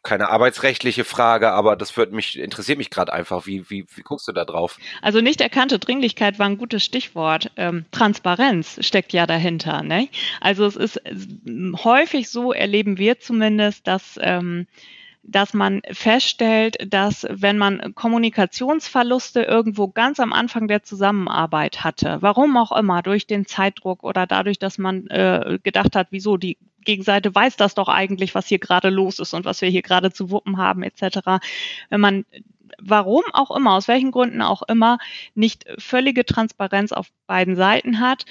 [0.04, 3.48] keine arbeitsrechtliche Frage, aber das wird mich, interessiert mich gerade einfach.
[3.48, 4.78] Wie, wie, wie guckst du da drauf?
[5.02, 7.52] Also nicht erkannte Dringlichkeit war ein gutes Stichwort.
[7.56, 9.82] Ähm, Transparenz steckt ja dahinter.
[9.82, 10.10] Ne?
[10.42, 11.02] Also es ist
[11.84, 14.68] häufig so, erleben wir zumindest, dass ähm,
[15.24, 22.58] dass man feststellt, dass wenn man Kommunikationsverluste irgendwo ganz am Anfang der Zusammenarbeit hatte, warum
[22.58, 27.34] auch immer, durch den Zeitdruck oder dadurch, dass man äh, gedacht hat, wieso die Gegenseite
[27.34, 30.30] weiß das doch eigentlich, was hier gerade los ist und was wir hier gerade zu
[30.30, 31.20] wuppen haben, etc.
[31.90, 32.26] Wenn man
[32.80, 34.98] warum auch immer, aus welchen Gründen auch immer,
[35.36, 38.26] nicht völlige Transparenz auf beiden Seiten hat,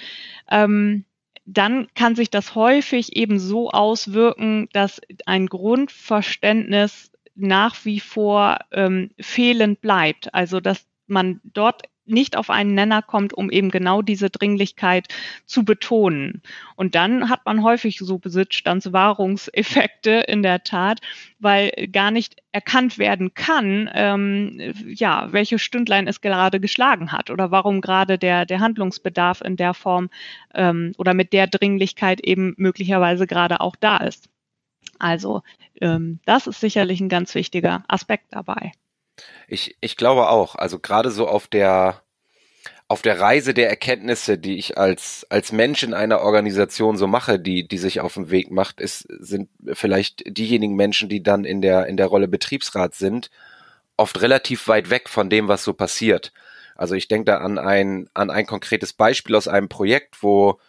[0.49, 1.05] ähm,
[1.45, 9.11] dann kann sich das häufig eben so auswirken, dass ein Grundverständnis nach wie vor ähm,
[9.19, 10.33] fehlend bleibt.
[10.33, 15.07] Also dass man dort nicht auf einen Nenner kommt, um eben genau diese Dringlichkeit
[15.45, 16.41] zu betonen.
[16.75, 20.99] Und dann hat man häufig so Besitzstandswahrungseffekte in der Tat,
[21.39, 27.51] weil gar nicht erkannt werden kann, ähm, ja, welche Stündlein es gerade geschlagen hat oder
[27.51, 30.09] warum gerade der, der Handlungsbedarf in der Form
[30.53, 34.29] ähm, oder mit der Dringlichkeit eben möglicherweise gerade auch da ist.
[34.99, 35.41] Also
[35.81, 38.71] ähm, das ist sicherlich ein ganz wichtiger Aspekt dabei.
[39.47, 40.55] Ich, ich glaube auch.
[40.55, 42.01] Also gerade so auf der
[42.89, 47.39] auf der Reise der Erkenntnisse, die ich als als Mensch in einer Organisation so mache,
[47.39, 51.61] die die sich auf den Weg macht, ist sind vielleicht diejenigen Menschen, die dann in
[51.61, 53.31] der in der Rolle Betriebsrat sind,
[53.97, 56.33] oft relativ weit weg von dem, was so passiert.
[56.75, 60.59] Also ich denke da an ein an ein konkretes Beispiel aus einem Projekt, wo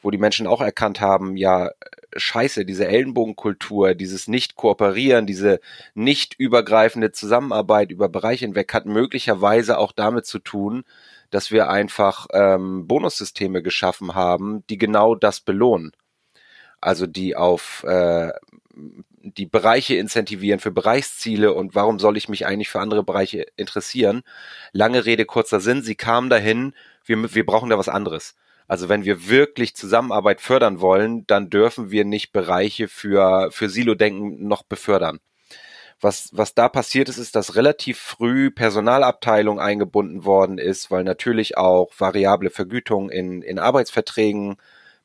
[0.00, 1.70] wo die Menschen auch erkannt haben, ja,
[2.16, 5.60] scheiße, diese Ellenbogenkultur, dieses Nicht-Kooperieren, diese
[5.94, 10.84] nicht übergreifende Zusammenarbeit über Bereiche hinweg hat möglicherweise auch damit zu tun,
[11.30, 15.92] dass wir einfach ähm, Bonussysteme geschaffen haben, die genau das belohnen.
[16.80, 18.30] Also die auf äh,
[19.24, 24.22] die Bereiche incentivieren für Bereichsziele und warum soll ich mich eigentlich für andere Bereiche interessieren?
[24.72, 26.74] Lange Rede, kurzer Sinn, sie kamen dahin,
[27.06, 28.34] wir, wir brauchen da was anderes.
[28.66, 34.46] Also wenn wir wirklich Zusammenarbeit fördern wollen, dann dürfen wir nicht Bereiche für, für Silo-Denken
[34.46, 35.20] noch befördern.
[36.00, 41.56] Was, was da passiert ist, ist, dass relativ früh Personalabteilung eingebunden worden ist, weil natürlich
[41.56, 44.56] auch variable Vergütungen in, in Arbeitsverträgen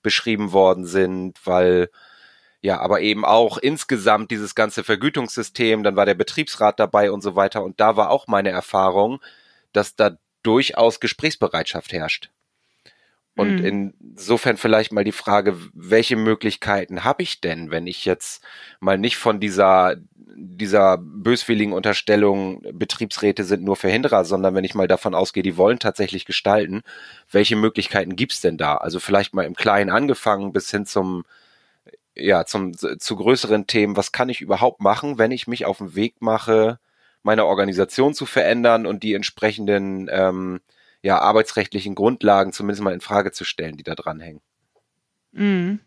[0.02, 1.90] beschrieben worden sind, weil
[2.62, 7.36] ja, aber eben auch insgesamt dieses ganze Vergütungssystem, dann war der Betriebsrat dabei und so
[7.36, 7.64] weiter.
[7.64, 9.22] Und da war auch meine Erfahrung,
[9.72, 12.30] dass da durchaus Gesprächsbereitschaft herrscht.
[13.40, 13.94] Und mhm.
[14.02, 18.44] insofern vielleicht mal die Frage, welche Möglichkeiten habe ich denn, wenn ich jetzt
[18.82, 19.96] mal nicht von dieser,
[20.36, 25.80] dieser böswilligen Unterstellung, Betriebsräte sind nur Verhinderer, sondern wenn ich mal davon ausgehe, die wollen
[25.80, 26.82] tatsächlich gestalten,
[27.32, 28.76] welche Möglichkeiten gibt's denn da?
[28.76, 31.24] Also vielleicht mal im Kleinen angefangen bis hin zum,
[32.16, 33.96] ja, zum, zu größeren Themen.
[33.96, 36.78] Was kann ich überhaupt machen, wenn ich mich auf den Weg mache,
[37.24, 40.60] meine Organisation zu verändern und die entsprechenden, ähm,
[41.02, 44.42] ja, arbeitsrechtlichen Grundlagen zumindest mal in Frage zu stellen, die da dranhängen.
[45.32, 45.80] Mhm.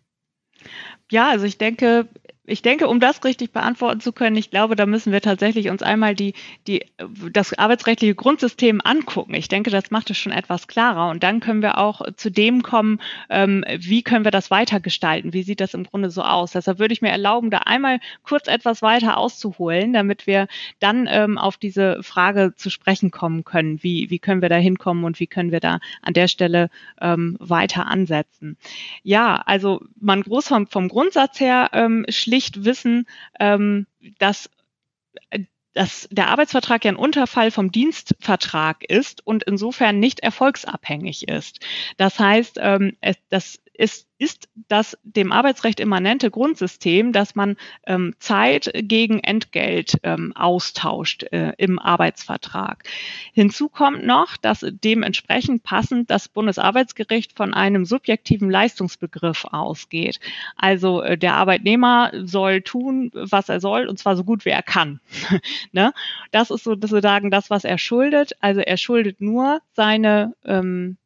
[1.11, 2.09] Ja, also ich denke,
[2.45, 5.81] ich denke, um das richtig beantworten zu können, ich glaube, da müssen wir tatsächlich uns
[5.81, 6.35] einmal die,
[6.67, 6.85] die,
[7.33, 9.35] das arbeitsrechtliche Grundsystem angucken.
[9.35, 11.11] Ich denke, das macht es schon etwas klarer.
[11.11, 13.01] Und dann können wir auch zu dem kommen,
[13.31, 15.33] ähm, wie können wir das weitergestalten?
[15.33, 16.51] Wie sieht das im Grunde so aus?
[16.51, 20.49] Deshalb würde ich mir erlauben, da einmal kurz etwas weiter auszuholen, damit wir
[20.81, 23.81] dann ähm, auf diese Frage zu sprechen kommen können.
[23.85, 27.37] Wie, wie können wir da hinkommen und wie können wir da an der Stelle ähm,
[27.39, 28.57] weiter ansetzen?
[29.05, 33.07] Ja, also man groß vom, vom Grundsatz her ähm, schlicht wissen,
[33.39, 33.87] ähm,
[34.19, 34.49] dass
[35.31, 35.41] äh,
[35.75, 41.61] dass der Arbeitsvertrag ja ein Unterfall vom Dienstvertrag ist und insofern nicht erfolgsabhängig ist.
[41.97, 42.99] Das heißt, ähm,
[43.31, 50.33] das ist, ist das dem Arbeitsrecht immanente Grundsystem, dass man ähm, Zeit gegen Entgelt ähm,
[50.37, 52.85] austauscht äh, im Arbeitsvertrag.
[53.33, 60.21] Hinzu kommt noch, dass dementsprechend passend das Bundesarbeitsgericht von einem subjektiven Leistungsbegriff ausgeht.
[60.55, 64.63] Also äh, der Arbeitnehmer soll tun, was er soll, und zwar so gut wie er
[64.63, 65.01] kann.
[65.73, 65.93] ne?
[66.31, 68.37] Das ist sozusagen das, was er schuldet.
[68.39, 70.99] Also er schuldet nur seine ähm,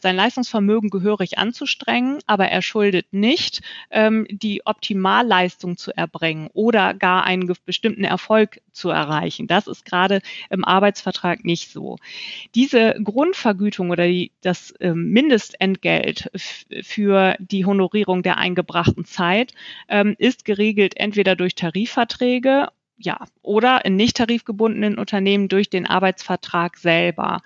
[0.00, 7.24] sein Leistungsvermögen gehörig anzustrengen, aber er schuldet nicht, ähm, die Optimalleistung zu erbringen oder gar
[7.24, 9.46] einen bestimmten Erfolg zu erreichen.
[9.46, 11.96] Das ist gerade im Arbeitsvertrag nicht so.
[12.54, 16.30] Diese Grundvergütung oder die, das ähm, Mindestentgelt
[16.82, 19.52] für die Honorierung der eingebrachten Zeit
[19.88, 26.76] ähm, ist geregelt entweder durch Tarifverträge ja, oder in nicht tarifgebundenen Unternehmen durch den Arbeitsvertrag
[26.76, 27.42] selber.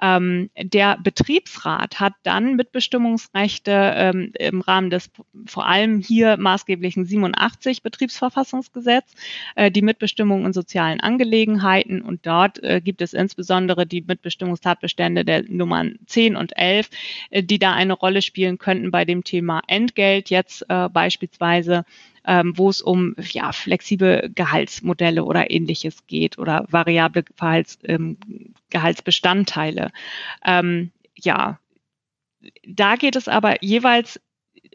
[0.00, 5.10] Ähm, der Betriebsrat hat dann Mitbestimmungsrechte ähm, im Rahmen des
[5.46, 9.12] vor allem hier maßgeblichen 87 Betriebsverfassungsgesetz,
[9.56, 15.44] äh, die Mitbestimmung in sozialen Angelegenheiten und dort äh, gibt es insbesondere die Mitbestimmungstatbestände der
[15.48, 16.90] Nummern 10 und 11,
[17.30, 21.84] äh, die da eine Rolle spielen könnten bei dem Thema Entgelt jetzt äh, beispielsweise
[22.26, 28.16] ähm, wo es um ja, flexible Gehaltsmodelle oder ähnliches geht oder variable Verhalts, ähm,
[28.70, 29.92] Gehaltsbestandteile.
[30.44, 31.58] Ähm, ja,
[32.66, 34.20] da geht es aber jeweils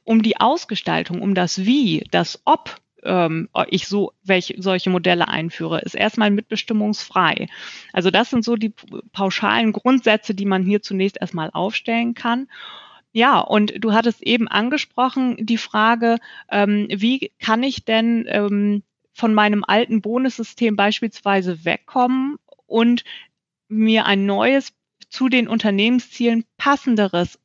[0.04, 5.82] um die Ausgestaltung, um das Wie, das Ob ähm, ich so welche solche Modelle einführe,
[5.82, 7.48] ist erstmal mitbestimmungsfrei.
[7.94, 8.74] Also das sind so die
[9.12, 12.48] pauschalen Grundsätze, die man hier zunächst erstmal aufstellen kann.
[13.12, 16.17] Ja, und du hattest eben angesprochen die Frage,
[16.52, 23.04] ähm, wie kann ich denn ähm, von meinem alten Bonussystem beispielsweise wegkommen und
[23.67, 24.74] mir ein neues
[25.10, 27.39] zu den Unternehmenszielen passenderes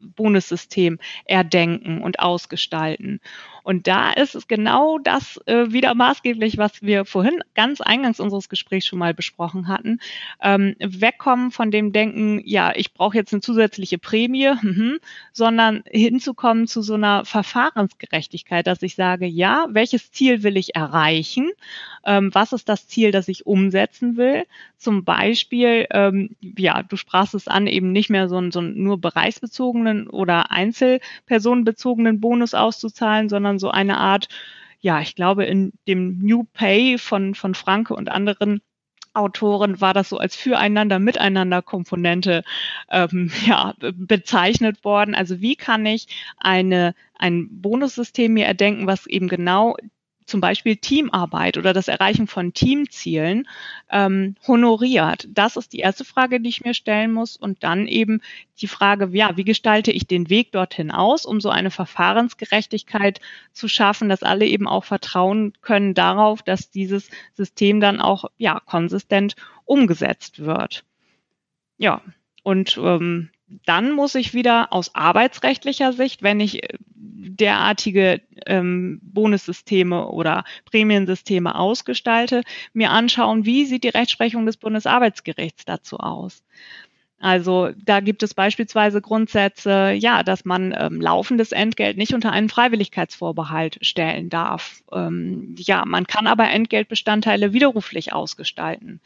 [0.00, 3.20] Bonussystem erdenken und ausgestalten.
[3.66, 8.48] Und da ist es genau das äh, wieder maßgeblich, was wir vorhin ganz eingangs unseres
[8.48, 9.98] Gesprächs schon mal besprochen hatten.
[10.40, 15.00] Ähm, wegkommen von dem Denken, ja, ich brauche jetzt eine zusätzliche Prämie, mhm,
[15.32, 21.50] sondern hinzukommen zu so einer Verfahrensgerechtigkeit, dass ich sage, ja, welches Ziel will ich erreichen?
[22.04, 24.44] Ähm, was ist das Ziel, das ich umsetzen will?
[24.78, 28.80] Zum Beispiel, ähm, ja, du sprachst es an, eben nicht mehr so einen, so einen
[28.80, 34.28] nur bereichsbezogenen oder einzelpersonenbezogenen Bonus auszuzahlen, sondern sondern so eine Art,
[34.80, 38.60] ja, ich glaube, in dem New Pay von, von Franke und anderen
[39.14, 42.44] Autoren war das so als Füreinander, Miteinander Komponente
[42.90, 45.14] ähm, ja, bezeichnet worden.
[45.14, 49.76] Also wie kann ich eine, ein Bonussystem mir erdenken, was eben genau
[50.26, 53.48] zum Beispiel Teamarbeit oder das Erreichen von Teamzielen
[53.90, 55.26] ähm, honoriert?
[55.30, 57.36] Das ist die erste Frage, die ich mir stellen muss.
[57.36, 58.20] Und dann eben
[58.60, 63.20] die Frage, ja, wie gestalte ich den Weg dorthin aus, um so eine Verfahrensgerechtigkeit
[63.52, 68.60] zu schaffen, dass alle eben auch vertrauen können darauf, dass dieses System dann auch ja
[68.60, 70.84] konsistent umgesetzt wird.
[71.78, 72.02] Ja,
[72.42, 73.30] und ähm,
[73.64, 81.54] dann muss ich wieder aus arbeitsrechtlicher Sicht, wenn ich äh, derartige ähm, Bonussysteme oder Prämiensysteme
[81.54, 86.42] ausgestalte, mir anschauen, wie sieht die Rechtsprechung des Bundesarbeitsgerichts dazu aus.
[87.18, 92.50] Also da gibt es beispielsweise Grundsätze, ja, dass man ähm, laufendes Entgelt nicht unter einen
[92.50, 94.82] Freiwilligkeitsvorbehalt stellen darf.
[94.92, 99.00] Ähm, ja, man kann aber Entgeltbestandteile widerruflich ausgestalten.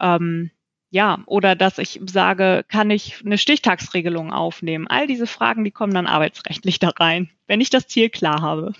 [0.00, 0.50] Ähm,
[0.94, 4.86] ja, oder dass ich sage, kann ich eine Stichtagsregelung aufnehmen?
[4.86, 8.74] All diese Fragen, die kommen dann arbeitsrechtlich da rein, wenn ich das Ziel klar habe.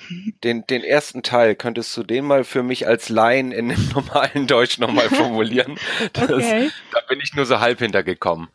[0.44, 4.46] Den, den ersten Teil, könntest du den mal für mich als Laien in dem normalen
[4.46, 5.76] Deutsch nochmal formulieren?
[6.12, 6.70] Das, okay.
[6.92, 8.46] Da bin ich nur so halb hintergekommen.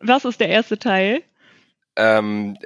[0.00, 1.22] Was ist der erste Teil?
[1.96, 2.56] Ähm,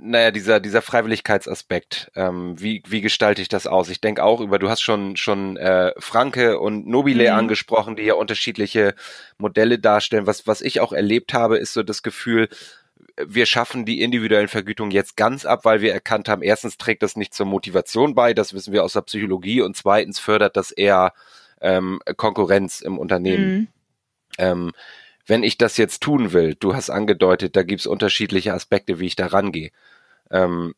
[0.00, 3.88] naja, dieser, dieser Freiwilligkeitsaspekt, ähm, wie, wie gestalte ich das aus?
[3.88, 7.38] Ich denke auch über, du hast schon, schon äh, Franke und Nobile mhm.
[7.38, 8.94] angesprochen, die ja unterschiedliche
[9.38, 10.26] Modelle darstellen.
[10.26, 12.48] Was, was ich auch erlebt habe, ist so das Gefühl,
[13.16, 17.16] wir schaffen die individuellen Vergütungen jetzt ganz ab, weil wir erkannt haben, erstens trägt das
[17.16, 21.12] nicht zur Motivation bei, das wissen wir aus der Psychologie, und zweitens fördert das eher
[21.60, 23.54] ähm, Konkurrenz im Unternehmen.
[23.54, 23.68] Mhm.
[24.38, 24.72] Ähm,
[25.26, 29.16] wenn ich das jetzt tun will, du hast angedeutet, da gibt's unterschiedliche Aspekte, wie ich
[29.16, 29.70] da rangehe.
[30.30, 30.74] Ähm,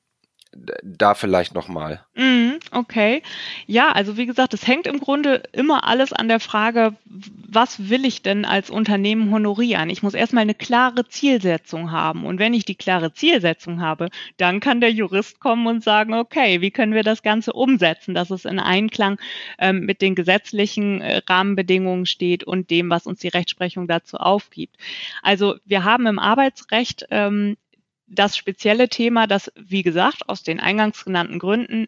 [0.83, 2.05] da vielleicht nochmal.
[2.15, 3.23] Mm, okay.
[3.67, 8.05] Ja, also wie gesagt, es hängt im Grunde immer alles an der Frage, was will
[8.05, 9.91] ich denn als Unternehmen honorieren?
[9.91, 12.25] Ich muss erstmal eine klare Zielsetzung haben.
[12.25, 16.61] Und wenn ich die klare Zielsetzung habe, dann kann der Jurist kommen und sagen, okay,
[16.61, 19.19] wie können wir das Ganze umsetzen, dass es in Einklang
[19.59, 24.77] ähm, mit den gesetzlichen äh, Rahmenbedingungen steht und dem, was uns die Rechtsprechung dazu aufgibt.
[25.23, 27.57] Also wir haben im Arbeitsrecht ähm,
[28.09, 31.87] das spezielle Thema, das, wie gesagt, aus den eingangs genannten Gründen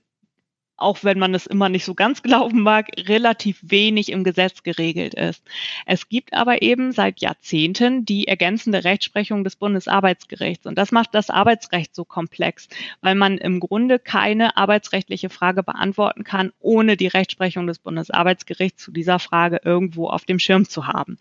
[0.80, 5.14] auch wenn man es immer nicht so ganz glauben mag, relativ wenig im Gesetz geregelt
[5.14, 5.42] ist.
[5.86, 10.66] Es gibt aber eben seit Jahrzehnten die ergänzende Rechtsprechung des Bundesarbeitsgerichts.
[10.66, 12.68] Und das macht das Arbeitsrecht so komplex,
[13.00, 18.92] weil man im Grunde keine arbeitsrechtliche Frage beantworten kann, ohne die Rechtsprechung des Bundesarbeitsgerichts zu
[18.92, 21.18] dieser Frage irgendwo auf dem Schirm zu haben.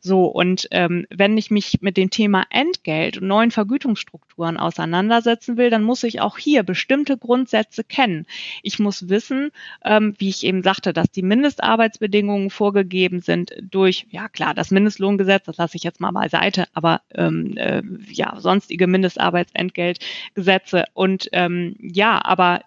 [0.00, 5.70] So, und ähm, wenn ich mich mit dem Thema Entgelt und neuen Vergütungsstrukturen auseinandersetzen will,
[5.70, 8.26] dann muss ich auch hier bestimmte Grundsätze kennen.
[8.62, 9.50] Ich muss muss wissen,
[9.84, 15.44] ähm, wie ich eben sagte, dass die Mindestarbeitsbedingungen vorgegeben sind durch, ja klar, das Mindestlohngesetz,
[15.46, 22.22] das lasse ich jetzt mal beiseite, aber ähm, äh, ja, sonstige Mindestarbeitsentgeltgesetze und ähm, ja,
[22.24, 22.62] aber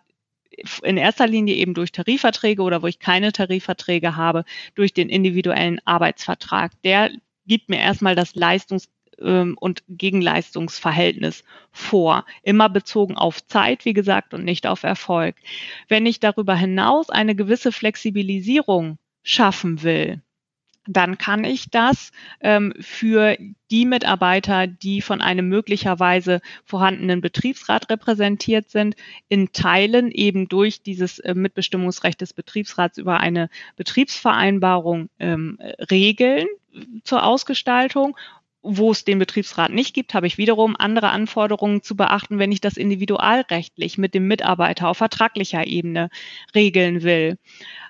[0.83, 5.79] in erster Linie eben durch Tarifverträge oder wo ich keine Tarifverträge habe, durch den individuellen
[5.83, 6.71] Arbeitsvertrag.
[6.83, 7.11] Der
[7.45, 12.25] gibt mir erstmal das Leistungs ähm, und Gegenleistungsverhältnis vor.
[12.43, 15.35] Immer bezogen auf Zeit, wie gesagt, und nicht auf Erfolg.
[15.87, 20.21] Wenn ich darüber hinaus eine gewisse Flexibilisierung schaffen will,
[20.87, 23.37] dann kann ich das ähm, für
[23.71, 28.95] die Mitarbeiter, die von einem möglicherweise vorhandenen Betriebsrat repräsentiert sind,
[29.27, 35.57] in Teilen eben durch dieses äh, Mitbestimmungsrecht des Betriebsrats über eine Betriebsvereinbarung ähm,
[35.89, 36.45] regeln
[37.03, 38.15] zur Ausgestaltung
[38.65, 42.61] wo es den Betriebsrat nicht gibt, habe ich wiederum andere Anforderungen zu beachten, wenn ich
[42.61, 46.09] das individualrechtlich mit dem Mitarbeiter auf vertraglicher Ebene
[46.55, 47.37] regeln will.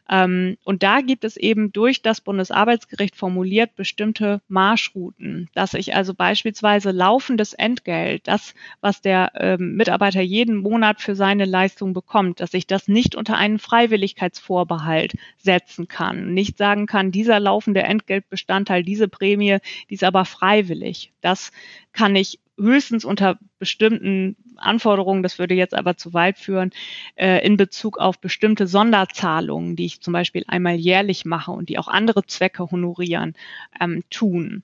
[0.10, 6.14] Ähm, und da gibt es eben durch das Bundesarbeitsgericht formuliert bestimmte Marschrouten, dass ich also
[6.14, 12.54] beispielsweise laufendes Entgelt, das, was der ähm, Mitarbeiter jeden Monat für seine Leistung bekommt, dass
[12.54, 19.08] ich das nicht unter einen Freiwilligkeitsvorbehalt setzen kann, nicht sagen kann, dieser laufende Entgeltbestandteil, diese
[19.08, 19.58] Prämie,
[19.90, 21.14] die ist aber freiwillig freiwillig.
[21.22, 21.52] Das
[21.94, 26.72] kann ich höchstens unter bestimmten Anforderungen, das würde jetzt aber zu weit führen,
[27.16, 31.78] äh, in Bezug auf bestimmte Sonderzahlungen, die ich zum Beispiel einmal jährlich mache und die
[31.78, 33.34] auch andere Zwecke honorieren,
[33.80, 34.64] ähm, tun.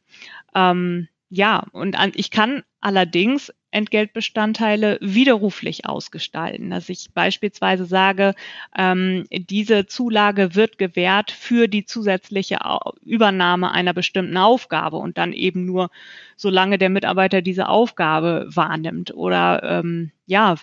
[0.56, 6.69] Ähm, ja, und an, ich kann allerdings Entgeltbestandteile widerruflich ausgestalten.
[6.69, 8.36] Dass ich beispielsweise sage,
[8.77, 12.59] ähm, diese Zulage wird gewährt für die zusätzliche
[13.05, 15.89] Übernahme einer bestimmten Aufgabe und dann eben nur,
[16.36, 19.13] solange der Mitarbeiter diese Aufgabe wahrnimmt.
[19.13, 20.55] Oder ähm, ja,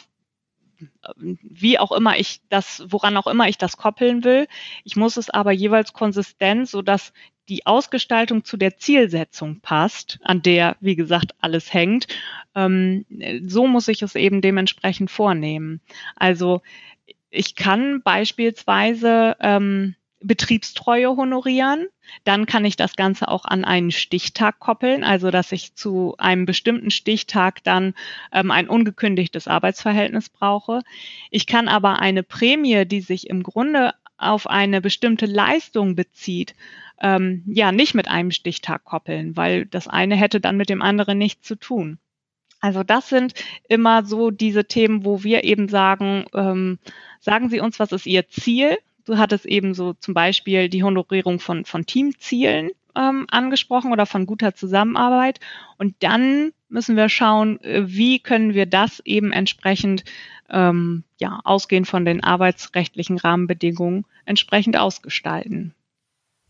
[1.17, 4.47] wie auch immer ich das, woran auch immer ich das koppeln will.
[4.85, 7.15] Ich muss es aber jeweils konsistent, so dass
[7.49, 12.07] die Ausgestaltung zu der Zielsetzung passt, an der, wie gesagt, alles hängt.
[12.55, 13.05] Ähm,
[13.47, 15.81] so muss ich es eben dementsprechend vornehmen.
[16.17, 16.63] Also
[17.31, 21.87] ich kann beispielsweise ähm, Betriebstreue honorieren.
[22.25, 26.47] Dann kann ich das Ganze auch an einen Stichtag koppeln, also dass ich zu einem
[26.47, 27.95] bestimmten Stichtag dann
[28.33, 30.81] ähm, ein ungekündigtes Arbeitsverhältnis brauche.
[31.31, 36.55] Ich kann aber eine Prämie, die sich im Grunde auf eine bestimmte Leistung bezieht,
[37.01, 41.19] ähm, ja nicht mit einem Stichtag koppeln, weil das eine hätte dann mit dem anderen
[41.19, 41.99] nichts zu tun.
[42.61, 43.35] Also das sind
[43.69, 46.79] immer so diese Themen, wo wir eben sagen, ähm,
[47.21, 48.79] sagen Sie uns, was ist Ihr Ziel?
[49.05, 54.27] Du hattest eben so zum Beispiel die Honorierung von, von Teamzielen ähm, angesprochen oder von
[54.27, 55.39] guter Zusammenarbeit.
[55.79, 60.05] Und dann müssen wir schauen, äh, wie können wir das eben entsprechend,
[60.51, 65.75] ähm, ja, ausgehend von den arbeitsrechtlichen Rahmenbedingungen entsprechend ausgestalten.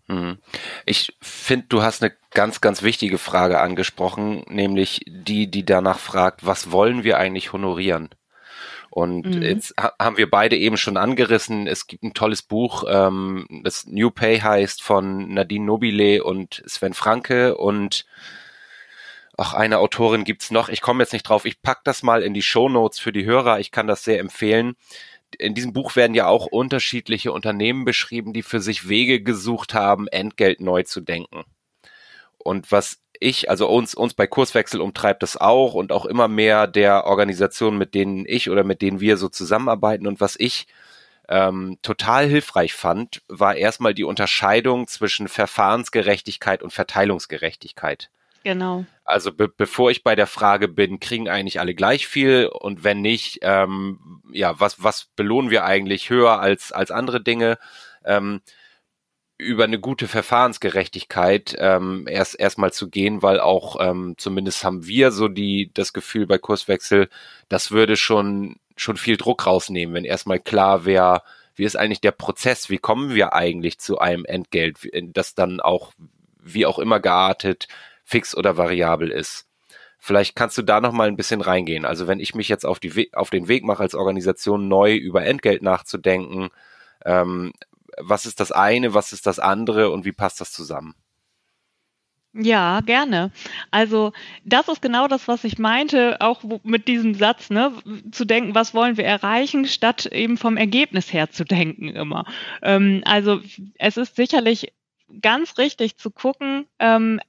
[0.09, 0.39] Mhm.
[0.87, 6.47] Ich finde, du hast eine ganz, ganz wichtige Frage angesprochen, nämlich die, die danach fragt,
[6.47, 8.09] was wollen wir eigentlich honorieren?
[8.91, 9.43] Und mhm.
[9.43, 11.67] jetzt haben wir beide eben schon angerissen.
[11.67, 16.95] Es gibt ein tolles Buch, ähm, das New Pay heißt von Nadine Nobile und Sven
[16.95, 18.07] Franke und
[19.39, 20.69] auch eine Autorin gibt's noch.
[20.69, 21.45] Ich komme jetzt nicht drauf.
[21.45, 23.61] Ich pack das mal in die Show Notes für die Hörer.
[23.61, 24.75] Ich kann das sehr empfehlen.
[25.39, 30.09] In diesem Buch werden ja auch unterschiedliche Unternehmen beschrieben, die für sich Wege gesucht haben,
[30.09, 31.45] Entgelt neu zu denken.
[32.39, 36.67] Und was ich, also uns, uns bei Kurswechsel umtreibt das auch und auch immer mehr
[36.67, 40.07] der Organisationen, mit denen ich oder mit denen wir so zusammenarbeiten.
[40.09, 40.67] Und was ich
[41.29, 48.11] ähm, total hilfreich fand, war erstmal die Unterscheidung zwischen Verfahrensgerechtigkeit und Verteilungsgerechtigkeit.
[48.45, 48.85] Genau.
[49.05, 53.01] Also be bevor ich bei der Frage bin, kriegen eigentlich alle gleich viel und wenn
[53.01, 57.59] nicht, ähm, ja, was, was belohnen wir eigentlich höher als, als andere Dinge?
[58.05, 58.41] Ähm,
[59.39, 65.13] über eine gute Verfahrensgerechtigkeit ähm, erst erstmal zu gehen, weil auch ähm, zumindest haben wir
[65.13, 67.09] so die das Gefühl bei Kurswechsel,
[67.49, 71.23] das würde schon schon viel Druck rausnehmen, wenn erstmal klar wäre,
[71.55, 74.79] wie ist eigentlich der Prozess, wie kommen wir eigentlich zu einem Entgelt,
[75.15, 75.93] das dann auch
[76.41, 77.69] wie auch immer geartet
[78.09, 79.47] fix oder variabel ist.
[79.99, 81.85] Vielleicht kannst du da noch mal ein bisschen reingehen.
[81.85, 85.27] Also wenn ich mich jetzt auf, die, auf den Weg mache als Organisation neu über
[85.27, 86.49] Entgelt nachzudenken,
[87.05, 87.53] ähm,
[87.99, 90.95] was ist das eine, was ist das andere und wie passt das zusammen?
[92.33, 93.31] Ja, gerne.
[93.71, 94.13] Also
[94.45, 97.73] das ist genau das, was ich meinte, auch mit diesem Satz, ne,
[98.11, 102.25] zu denken, was wollen wir erreichen, statt eben vom Ergebnis her zu denken immer.
[102.63, 103.41] Ähm, also
[103.79, 104.73] es ist sicherlich
[105.21, 107.21] ganz richtig zu gucken, ähm,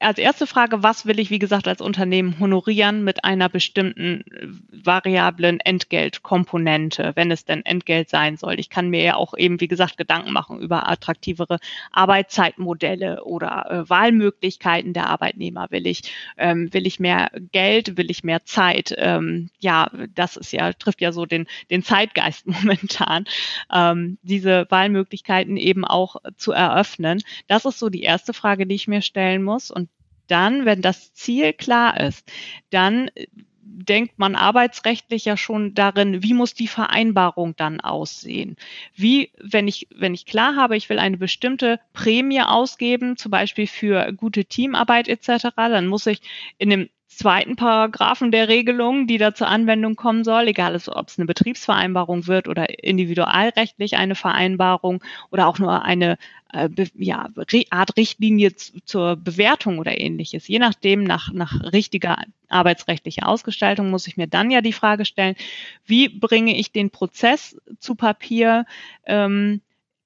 [0.00, 4.46] als erste Frage, was will ich, wie gesagt, als Unternehmen honorieren mit einer bestimmten äh,
[4.84, 8.60] variablen Entgeltkomponente, wenn es denn Entgelt sein soll.
[8.60, 11.58] Ich kann mir ja auch eben, wie gesagt, Gedanken machen über attraktivere
[11.90, 15.70] Arbeitszeitmodelle oder äh, Wahlmöglichkeiten der Arbeitnehmer.
[15.70, 16.02] Will ich,
[16.36, 18.94] ähm, will ich mehr Geld, will ich mehr Zeit?
[18.98, 23.24] Ähm, ja, das ist ja, trifft ja so den, den Zeitgeist momentan,
[23.72, 27.22] ähm, diese Wahlmöglichkeiten eben auch zu eröffnen.
[27.48, 29.70] Das ist so die erste Frage, die ich mir stellen muss muss.
[29.70, 29.88] Und
[30.28, 32.30] dann, wenn das Ziel klar ist,
[32.70, 33.26] dann äh,
[33.64, 38.56] denkt man arbeitsrechtlich ja schon darin, wie muss die Vereinbarung dann aussehen?
[38.94, 43.66] Wie, wenn ich, wenn ich klar habe, ich will eine bestimmte Prämie ausgeben, zum Beispiel
[43.66, 46.20] für gute Teamarbeit etc., dann muss ich
[46.58, 51.18] in dem zweiten Paragraphen der Regelung, die da zur Anwendung kommen soll, egal ob es
[51.18, 56.18] eine Betriebsvereinbarung wird oder individualrechtlich eine Vereinbarung oder auch nur eine
[56.52, 57.28] äh, ja,
[57.70, 60.48] Art Richtlinie zur Bewertung oder ähnliches.
[60.48, 65.36] Je nachdem, nach, nach richtiger arbeitsrechtlicher Ausgestaltung muss ich mir dann ja die Frage stellen,
[65.84, 68.66] wie bringe ich den Prozess zu Papier,
[69.06, 69.60] ähm,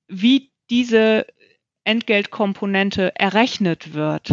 [0.09, 1.27] wie diese
[1.85, 4.33] Entgeltkomponente errechnet wird.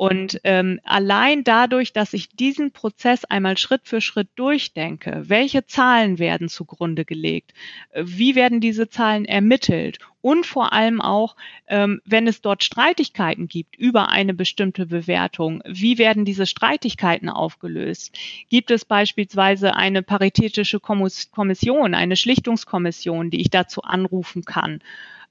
[0.00, 6.18] Und ähm, allein dadurch, dass ich diesen Prozess einmal Schritt für Schritt durchdenke, welche Zahlen
[6.18, 7.52] werden zugrunde gelegt,
[7.90, 11.36] äh, wie werden diese Zahlen ermittelt und vor allem auch,
[11.66, 18.16] ähm, wenn es dort Streitigkeiten gibt über eine bestimmte Bewertung, wie werden diese Streitigkeiten aufgelöst?
[18.48, 24.80] Gibt es beispielsweise eine paritätische Kommission, eine Schlichtungskommission, die ich dazu anrufen kann?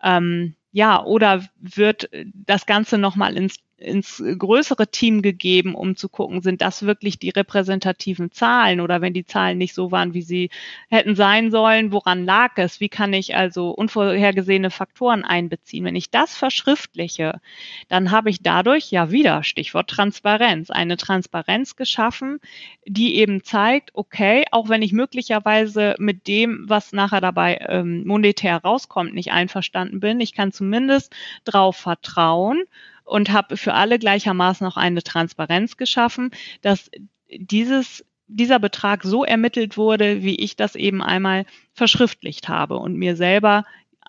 [0.04, 2.12] Ähm, ja, oder wird
[2.46, 7.30] das Ganze nochmal ins ins größere Team gegeben, um zu gucken, sind das wirklich die
[7.30, 10.50] repräsentativen Zahlen oder wenn die Zahlen nicht so waren, wie sie
[10.90, 12.80] hätten sein sollen, woran lag es?
[12.80, 15.86] Wie kann ich also unvorhergesehene Faktoren einbeziehen?
[15.86, 17.40] Wenn ich das verschriftliche,
[17.88, 22.40] dann habe ich dadurch ja wieder, Stichwort Transparenz, eine Transparenz geschaffen,
[22.86, 28.58] die eben zeigt, okay, auch wenn ich möglicherweise mit dem, was nachher dabei ähm, monetär
[28.58, 32.64] rauskommt, nicht einverstanden bin, ich kann zumindest darauf vertrauen,
[33.10, 36.32] und habe für alle gleichermaßen auch eine Transparenz geschaffen,
[36.62, 36.92] dass
[37.30, 43.16] dieses dieser Betrag so ermittelt wurde, wie ich das eben einmal verschriftlicht habe und mir
[43.16, 43.66] selber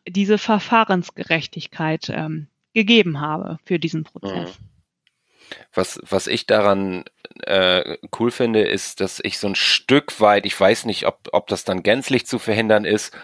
[0.07, 4.61] diese Verfahrensgerechtigkeit ähm, gegeben habe für diesen Prozess.
[4.61, 4.64] Mhm.
[5.72, 7.05] Was, was ich daran
[7.42, 11.46] äh, cool finde, ist, dass ich so ein Stück weit, ich weiß nicht, ob, ob
[11.48, 13.14] das dann gänzlich zu verhindern ist,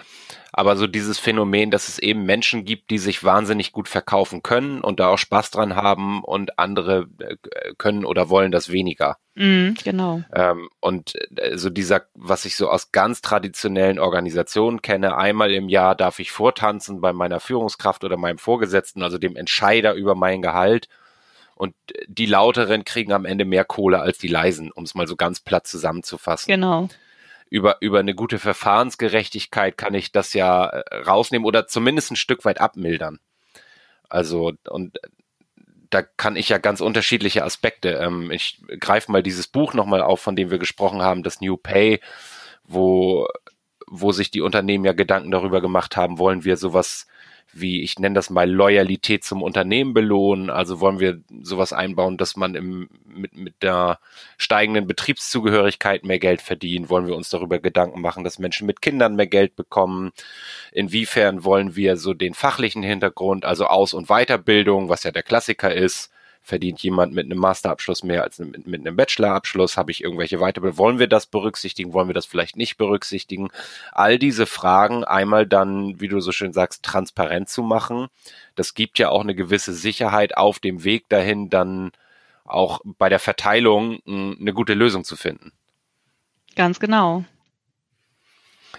[0.58, 4.80] aber so dieses Phänomen, dass es eben Menschen gibt, die sich wahnsinnig gut verkaufen können
[4.80, 7.36] und da auch Spaß dran haben und andere äh,
[7.76, 9.18] können oder wollen das weniger.
[9.34, 10.22] Mm, genau.
[10.32, 15.68] Ähm, und äh, so dieser, was ich so aus ganz traditionellen Organisationen kenne, einmal im
[15.68, 20.40] Jahr darf ich vortanzen bei meiner Führungskraft oder meinem Vorgesetzten, also dem Entscheider über mein
[20.40, 20.88] Gehalt.
[21.56, 21.74] Und
[22.06, 25.40] die Lauteren kriegen am Ende mehr Kohle als die Leisen, um es mal so ganz
[25.40, 26.48] platt zusammenzufassen.
[26.48, 26.88] Genau
[27.50, 32.44] über, über eine gute Verfahrensgerechtigkeit kann ich das ja äh, rausnehmen oder zumindest ein Stück
[32.44, 33.20] weit abmildern.
[34.08, 34.98] Also, und
[35.90, 37.90] da kann ich ja ganz unterschiedliche Aspekte.
[37.90, 41.56] Ähm, ich greife mal dieses Buch nochmal auf, von dem wir gesprochen haben, das New
[41.56, 42.00] Pay,
[42.64, 43.28] wo,
[43.86, 47.06] wo sich die Unternehmen ja Gedanken darüber gemacht haben, wollen wir sowas
[47.60, 50.50] wie, ich nenne das mal Loyalität zum Unternehmen belohnen.
[50.50, 53.98] Also wollen wir sowas einbauen, dass man im, mit, mit der
[54.36, 56.88] steigenden Betriebszugehörigkeit mehr Geld verdient?
[56.88, 60.12] Wollen wir uns darüber Gedanken machen, dass Menschen mit Kindern mehr Geld bekommen?
[60.72, 65.74] Inwiefern wollen wir so den fachlichen Hintergrund, also Aus- und Weiterbildung, was ja der Klassiker
[65.74, 66.10] ist,
[66.46, 69.76] verdient jemand mit einem Masterabschluss mehr als mit, mit einem Bachelorabschluss?
[69.76, 70.78] Habe ich irgendwelche Weiterbildung?
[70.78, 71.92] Wollen wir das berücksichtigen?
[71.92, 73.48] Wollen wir das vielleicht nicht berücksichtigen?
[73.90, 78.06] All diese Fragen einmal dann, wie du so schön sagst, transparent zu machen.
[78.54, 81.90] Das gibt ja auch eine gewisse Sicherheit auf dem Weg dahin, dann
[82.44, 85.52] auch bei der Verteilung eine gute Lösung zu finden.
[86.54, 87.24] Ganz genau.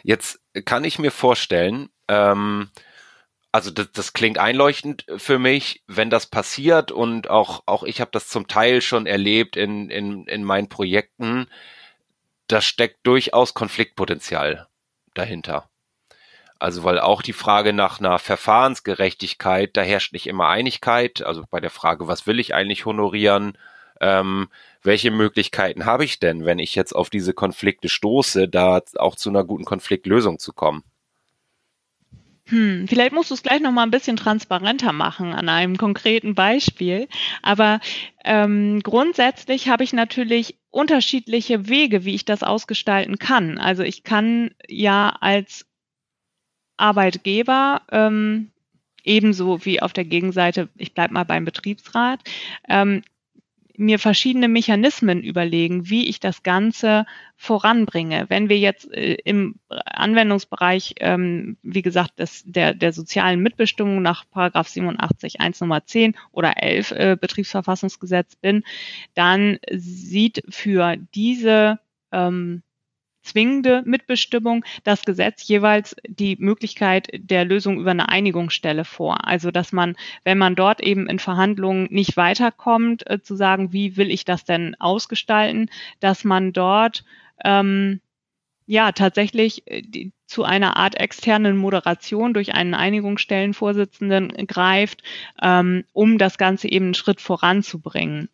[0.03, 2.69] Jetzt kann ich mir vorstellen, ähm,
[3.57, 8.11] also das, das klingt einleuchtend für mich, wenn das passiert und auch, auch ich habe
[8.13, 11.47] das zum Teil schon erlebt in, in, in meinen Projekten,
[12.45, 14.67] da steckt durchaus Konfliktpotenzial
[15.15, 15.71] dahinter.
[16.59, 21.23] Also weil auch die Frage nach einer Verfahrensgerechtigkeit, da herrscht nicht immer Einigkeit.
[21.23, 23.57] Also bei der Frage, was will ich eigentlich honorieren?
[23.99, 24.49] Ähm,
[24.83, 29.29] welche Möglichkeiten habe ich denn, wenn ich jetzt auf diese Konflikte stoße, da auch zu
[29.29, 30.83] einer guten Konfliktlösung zu kommen?
[32.49, 36.33] Hm, vielleicht musst du es gleich noch mal ein bisschen transparenter machen an einem konkreten
[36.33, 37.07] Beispiel.
[37.41, 37.79] Aber
[38.23, 43.57] ähm, grundsätzlich habe ich natürlich unterschiedliche Wege, wie ich das ausgestalten kann.
[43.57, 45.65] Also ich kann ja als
[46.77, 48.51] Arbeitgeber ähm,
[49.03, 52.21] ebenso wie auf der Gegenseite, ich bleibe mal beim Betriebsrat,
[52.69, 53.03] ähm,
[53.77, 57.05] mir verschiedene Mechanismen überlegen, wie ich das Ganze
[57.35, 58.25] voranbringe.
[58.27, 64.25] Wenn wir jetzt äh, im Anwendungsbereich, ähm, wie gesagt, des, der, der sozialen Mitbestimmung nach
[64.29, 68.63] Paragraph 87 1 Nummer 10 oder 11 äh, Betriebsverfassungsgesetz bin,
[69.13, 71.79] dann sieht für diese
[72.11, 72.63] ähm,
[73.27, 79.27] zwingende Mitbestimmung das Gesetz jeweils die Möglichkeit der Lösung über eine Einigungsstelle vor.
[79.27, 83.97] Also dass man, wenn man dort eben in Verhandlungen nicht weiterkommt, äh, zu sagen, wie
[83.97, 85.69] will ich das denn ausgestalten,
[85.99, 87.03] dass man dort
[87.43, 88.01] ähm,
[88.65, 95.03] ja tatsächlich äh, die, zu einer Art externen Moderation durch einen Einigungsstellenvorsitzenden greift,
[95.41, 98.29] ähm, um das Ganze eben einen Schritt voranzubringen.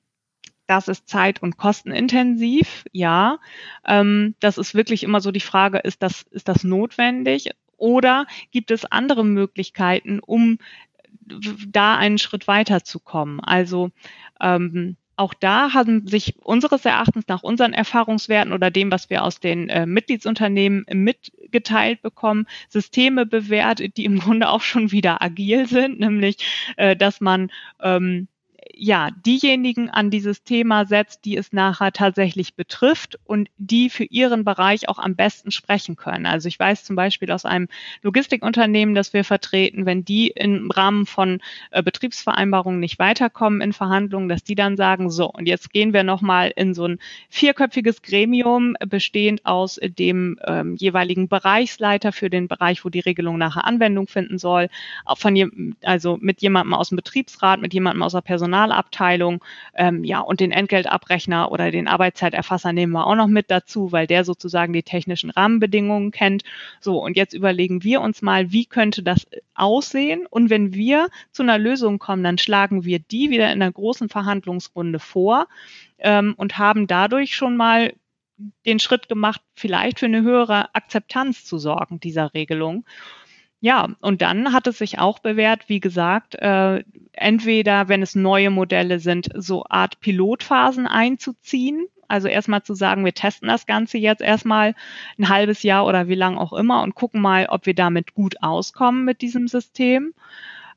[0.68, 3.40] Das ist zeit- und kostenintensiv, ja.
[3.86, 7.50] Ähm, das ist wirklich immer so die Frage, ist das, ist das notwendig?
[7.78, 10.58] Oder gibt es andere Möglichkeiten, um
[11.68, 13.42] da einen Schritt weiterzukommen?
[13.42, 13.92] Also
[14.40, 19.40] ähm, auch da haben sich unseres Erachtens nach unseren Erfahrungswerten oder dem, was wir aus
[19.40, 26.00] den äh, Mitgliedsunternehmen mitgeteilt bekommen, Systeme bewährt, die im Grunde auch schon wieder agil sind,
[26.00, 26.38] nämlich
[26.78, 27.52] äh, dass man
[27.82, 28.28] ähm,
[28.76, 34.44] ja diejenigen an dieses Thema setzt, die es nachher tatsächlich betrifft und die für ihren
[34.44, 36.26] Bereich auch am besten sprechen können.
[36.26, 37.68] Also ich weiß zum Beispiel aus einem
[38.02, 44.30] Logistikunternehmen, das wir vertreten, wenn die im Rahmen von äh, Betriebsvereinbarungen nicht weiterkommen in Verhandlungen,
[44.30, 47.00] dass die dann sagen, so, und jetzt gehen wir nochmal in so ein
[47.30, 53.66] vierköpfiges Gremium, bestehend aus dem ähm, jeweiligen Bereichsleiter für den Bereich, wo die Regelung nachher
[53.66, 54.70] Anwendung finden soll,
[55.16, 58.22] von, also mit jemandem aus dem Betriebsrat, mit jemandem aus der
[58.64, 59.44] Personalabteilung,
[59.76, 64.08] ähm, ja, und den Entgeltabrechner oder den Arbeitszeiterfasser nehmen wir auch noch mit dazu, weil
[64.08, 66.44] der sozusagen die technischen Rahmenbedingungen kennt.
[66.80, 70.26] So, und jetzt überlegen wir uns mal, wie könnte das aussehen?
[70.30, 74.10] Und wenn wir zu einer Lösung kommen, dann schlagen wir die wieder in einer großen
[74.10, 75.48] Verhandlungsrunde vor
[76.00, 77.94] ähm, und haben dadurch schon mal
[78.66, 82.84] den Schritt gemacht, vielleicht für eine höhere Akzeptanz zu sorgen dieser Regelung.
[83.64, 86.84] Ja, und dann hat es sich auch bewährt, wie gesagt, äh,
[87.14, 91.88] entweder, wenn es neue Modelle sind, so Art Pilotphasen einzuziehen.
[92.10, 94.76] Also erstmal zu sagen, wir testen das Ganze jetzt erstmal
[95.18, 98.36] ein halbes Jahr oder wie lang auch immer und gucken mal, ob wir damit gut
[98.42, 100.14] auskommen mit diesem System.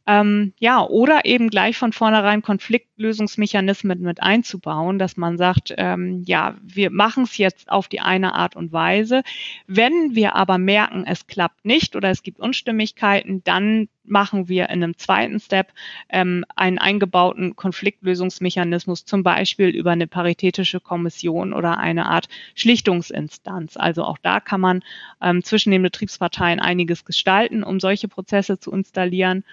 [0.07, 6.57] Ähm, ja, oder eben gleich von vornherein Konfliktlösungsmechanismen mit einzubauen, dass man sagt, ähm, ja,
[6.63, 9.23] wir machen es jetzt auf die eine Art und Weise.
[9.67, 14.83] Wenn wir aber merken, es klappt nicht oder es gibt Unstimmigkeiten, dann machen wir in
[14.83, 15.73] einem zweiten Step
[16.09, 23.77] ähm, einen eingebauten Konfliktlösungsmechanismus, zum Beispiel über eine paritätische Kommission oder eine Art Schlichtungsinstanz.
[23.77, 24.85] Also auch da kann man
[25.21, 29.45] ähm, zwischen den Betriebsparteien einiges gestalten, um solche Prozesse zu installieren.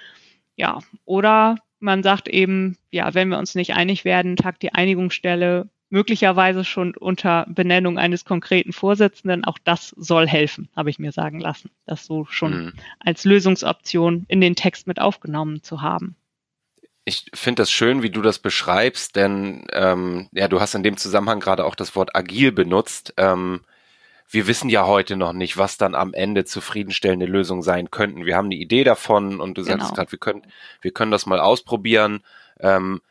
[0.55, 5.69] Ja, oder man sagt eben, ja, wenn wir uns nicht einig werden, tagt die Einigungsstelle
[5.89, 9.45] möglicherweise schon unter Benennung eines konkreten Vorsitzenden.
[9.45, 12.73] Auch das soll helfen, habe ich mir sagen lassen, das so schon mhm.
[12.99, 16.15] als Lösungsoption in den Text mit aufgenommen zu haben.
[17.05, 20.97] Ich finde das schön, wie du das beschreibst, denn ähm, ja, du hast in dem
[20.97, 23.13] Zusammenhang gerade auch das Wort agil benutzt.
[23.17, 23.61] Ähm,
[24.29, 28.25] wir wissen ja heute noch nicht, was dann am Ende zufriedenstellende Lösungen sein könnten.
[28.25, 29.93] Wir haben eine Idee davon und du sagst genau.
[29.93, 30.41] gerade, wir können,
[30.81, 32.23] wir können das mal ausprobieren.
[32.59, 33.01] Ähm,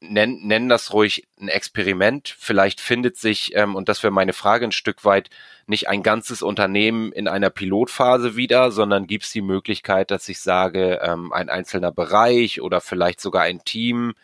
[0.00, 2.34] nenn, nenn das ruhig ein Experiment.
[2.38, 5.30] Vielleicht findet sich, ähm, und das wäre meine Frage ein Stück weit,
[5.66, 10.40] nicht ein ganzes Unternehmen in einer Pilotphase wieder, sondern gibt es die Möglichkeit, dass ich
[10.40, 14.14] sage, ähm, ein einzelner Bereich oder vielleicht sogar ein Team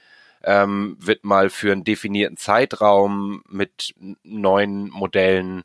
[0.43, 5.65] ähm, wird mal für einen definierten Zeitraum mit neuen Modellen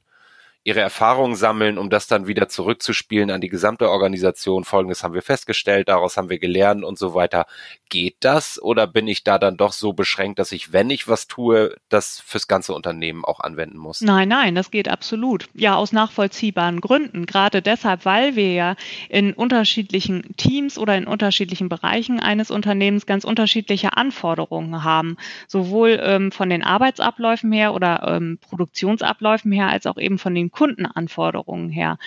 [0.69, 4.63] ihre Erfahrungen sammeln, um das dann wieder zurückzuspielen an die gesamte Organisation.
[4.63, 7.47] Folgendes haben wir festgestellt, daraus haben wir gelernt und so weiter.
[7.89, 11.25] Geht das oder bin ich da dann doch so beschränkt, dass ich, wenn ich was
[11.25, 14.01] tue, das fürs ganze Unternehmen auch anwenden muss?
[14.01, 15.47] Nein, nein, das geht absolut.
[15.55, 17.25] Ja, aus nachvollziehbaren Gründen.
[17.25, 18.75] Gerade deshalb, weil wir ja
[19.09, 25.17] in unterschiedlichen Teams oder in unterschiedlichen Bereichen eines Unternehmens ganz unterschiedliche Anforderungen haben.
[25.47, 30.51] Sowohl ähm, von den Arbeitsabläufen her oder ähm, Produktionsabläufen her, als auch eben von den
[30.59, 31.97] Kundenanforderungen her.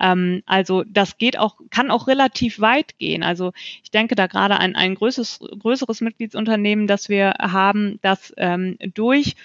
[0.00, 3.22] Ähm, also das geht auch, kann auch relativ weit gehen.
[3.22, 3.52] Also
[3.84, 9.36] ich denke da gerade an ein größeres, größeres Mitgliedsunternehmen, das wir haben, das ähm, durch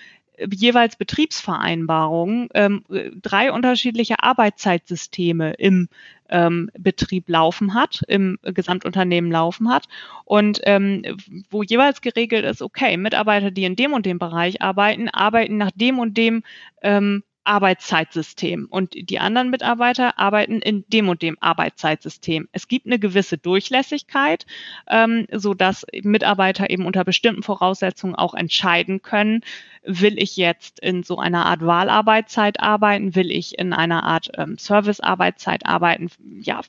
[0.49, 2.85] jeweils Betriebsvereinbarungen ähm,
[3.21, 5.89] drei unterschiedliche Arbeitszeitsysteme im
[6.29, 9.89] ähm, Betrieb laufen hat, im Gesamtunternehmen laufen hat
[10.23, 11.03] und ähm,
[11.49, 15.71] wo jeweils geregelt ist, okay, Mitarbeiter, die in dem und dem Bereich arbeiten, arbeiten nach
[15.75, 16.43] dem und dem
[16.81, 22.47] ähm, Arbeitszeitsystem und die anderen Mitarbeiter arbeiten in dem und dem Arbeitszeitsystem.
[22.51, 24.45] Es gibt eine gewisse Durchlässigkeit,
[24.89, 29.41] ähm, so dass Mitarbeiter eben unter bestimmten Voraussetzungen auch entscheiden können,
[29.83, 34.57] will ich jetzt in so einer Art Wahlarbeitszeit arbeiten, will ich in einer Art ähm,
[34.57, 36.09] Servicearbeitszeit arbeiten.
[36.39, 36.61] Ja,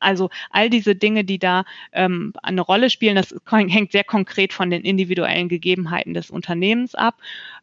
[0.00, 4.70] also all diese Dinge, die da ähm, eine Rolle spielen, das hängt sehr konkret von
[4.70, 7.16] den individuellen Gegebenheiten des Unternehmens ab.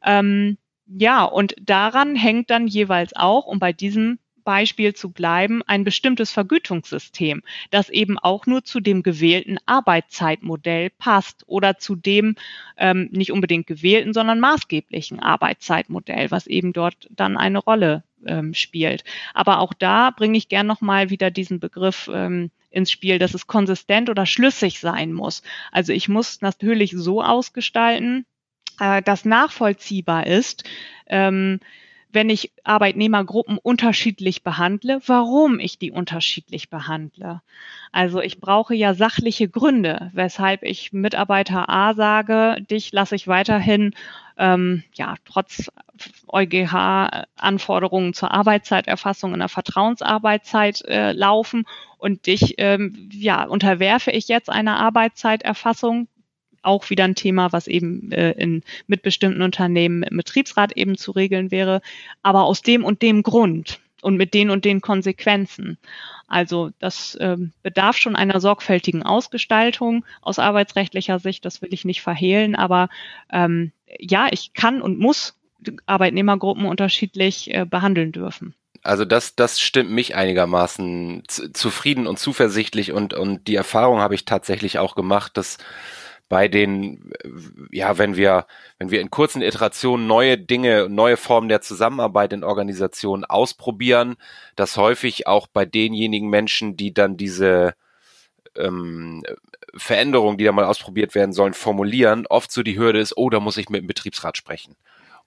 [0.03, 0.57] Ähm,
[0.89, 6.31] ja, und daran hängt dann jeweils auch, um bei diesem Beispiel zu bleiben, ein bestimmtes
[6.31, 12.35] Vergütungssystem, das eben auch nur zu dem gewählten Arbeitszeitmodell passt oder zu dem
[12.77, 19.03] ähm, nicht unbedingt gewählten, sondern maßgeblichen Arbeitszeitmodell, was eben dort dann eine Rolle ähm, spielt.
[19.35, 23.45] Aber auch da bringe ich gern nochmal wieder diesen Begriff ähm, ins Spiel, dass es
[23.45, 25.43] konsistent oder schlüssig sein muss.
[25.71, 28.25] Also ich muss natürlich so ausgestalten,
[28.79, 30.63] äh, das nachvollziehbar ist,
[31.07, 31.59] ähm,
[32.11, 37.41] wenn ich Arbeitnehmergruppen unterschiedlich behandle, warum ich die unterschiedlich behandle.
[37.91, 43.93] Also ich brauche ja sachliche Gründe, weshalb ich Mitarbeiter A sage, dich lasse ich weiterhin
[44.37, 45.71] ähm, ja trotz
[46.27, 51.65] EuGH-Anforderungen zur Arbeitszeiterfassung in der Vertrauensarbeitszeit äh, laufen
[51.97, 56.07] und dich ähm, ja unterwerfe ich jetzt einer Arbeitszeiterfassung
[56.61, 61.11] auch wieder ein Thema, was eben äh, in, mit bestimmten Unternehmen im Betriebsrat eben zu
[61.11, 61.81] regeln wäre.
[62.23, 65.77] Aber aus dem und dem Grund und mit den und den Konsequenzen.
[66.27, 72.01] Also das ähm, bedarf schon einer sorgfältigen Ausgestaltung aus arbeitsrechtlicher Sicht, das will ich nicht
[72.01, 72.89] verhehlen, aber
[73.31, 75.35] ähm, ja, ich kann und muss
[75.87, 78.53] Arbeitnehmergruppen unterschiedlich äh, behandeln dürfen.
[78.81, 84.23] Also das, das stimmt mich einigermaßen zufrieden und zuversichtlich und, und die Erfahrung habe ich
[84.23, 85.57] tatsächlich auch gemacht, dass
[86.29, 87.11] bei den,
[87.71, 88.45] ja, wenn wir,
[88.77, 94.15] wenn wir in kurzen Iterationen neue Dinge, neue Formen der Zusammenarbeit in Organisationen ausprobieren,
[94.55, 97.73] dass häufig auch bei denjenigen Menschen, die dann diese
[98.55, 99.23] ähm,
[99.75, 103.39] Veränderungen, die da mal ausprobiert werden sollen, formulieren, oft so die Hürde ist, oh, da
[103.39, 104.75] muss ich mit dem Betriebsrat sprechen.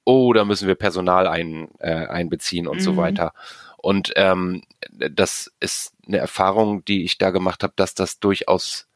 [0.05, 2.83] Oh, da müssen wir Personal ein, äh, einbeziehen und mhm.
[2.83, 3.35] so weiter.
[3.77, 8.89] Und ähm, das ist eine Erfahrung, die ich da gemacht habe, dass das durchaus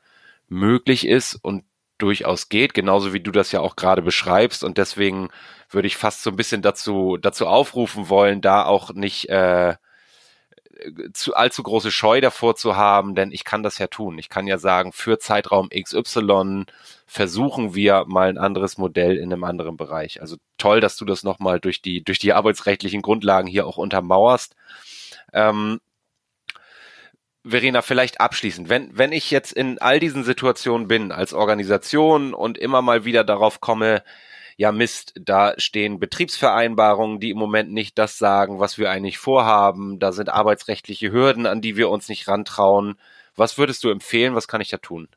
[0.48, 1.64] möglich ist und
[1.98, 4.64] durchaus geht, genauso wie du das ja auch gerade beschreibst.
[4.64, 5.28] Und deswegen
[5.70, 9.74] würde ich fast so ein bisschen dazu, dazu aufrufen wollen, da auch nicht äh,
[11.12, 14.18] zu allzu große Scheu davor zu haben, denn ich kann das ja tun.
[14.18, 16.64] Ich kann ja sagen, für Zeitraum XY
[17.06, 20.20] versuchen wir mal ein anderes Modell in einem anderen Bereich.
[20.20, 24.54] Also toll, dass du das nochmal durch die, durch die arbeitsrechtlichen Grundlagen hier auch untermauerst.
[25.32, 25.80] Ähm,
[27.48, 32.58] Verena, vielleicht abschließend, wenn, wenn ich jetzt in all diesen Situationen bin als Organisation und
[32.58, 34.02] immer mal wieder darauf komme,
[34.56, 39.98] ja Mist, da stehen Betriebsvereinbarungen, die im Moment nicht das sagen, was wir eigentlich vorhaben,
[40.00, 42.98] da sind arbeitsrechtliche Hürden, an die wir uns nicht rantrauen.
[43.36, 45.08] Was würdest du empfehlen, was kann ich da tun?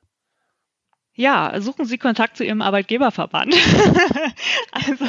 [1.19, 3.53] Ja, suchen Sie Kontakt zu Ihrem Arbeitgeberverband.
[4.71, 5.05] also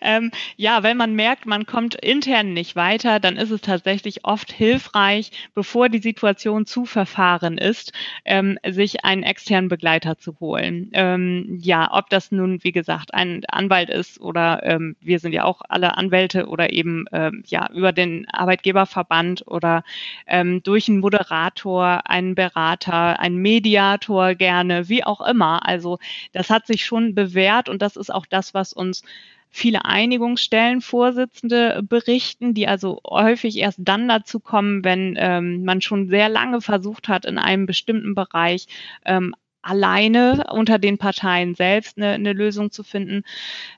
[0.00, 4.50] ähm, ja, wenn man merkt, man kommt intern nicht weiter, dann ist es tatsächlich oft
[4.50, 7.92] hilfreich, bevor die Situation zu verfahren ist,
[8.24, 10.90] ähm, sich einen externen Begleiter zu holen.
[10.94, 15.44] Ähm, ja, ob das nun, wie gesagt, ein Anwalt ist oder ähm, wir sind ja
[15.44, 19.84] auch alle Anwälte oder eben ähm, ja über den Arbeitgeberverband oder
[20.26, 25.66] ähm, durch einen Moderator, einen Berater, einen Mediator gerne, wie auch immer immer.
[25.66, 25.98] Also
[26.32, 29.02] das hat sich schon bewährt und das ist auch das, was uns
[29.50, 36.28] viele Einigungsstellenvorsitzende berichten, die also häufig erst dann dazu kommen, wenn ähm, man schon sehr
[36.28, 38.66] lange versucht hat, in einem bestimmten Bereich
[39.04, 39.34] ähm,
[39.66, 43.24] alleine unter den Parteien selbst eine, eine Lösung zu finden,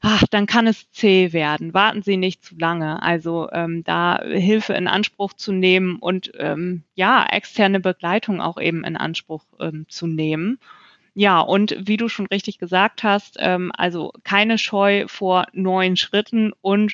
[0.02, 1.72] ach, dann kann es zäh werden.
[1.74, 3.02] Warten Sie nicht zu lange.
[3.02, 8.84] Also ähm, da Hilfe in Anspruch zu nehmen und ähm, ja, externe Begleitung auch eben
[8.84, 10.58] in Anspruch ähm, zu nehmen.
[11.20, 16.52] Ja, und wie du schon richtig gesagt hast, ähm, also keine Scheu vor neuen Schritten
[16.60, 16.92] und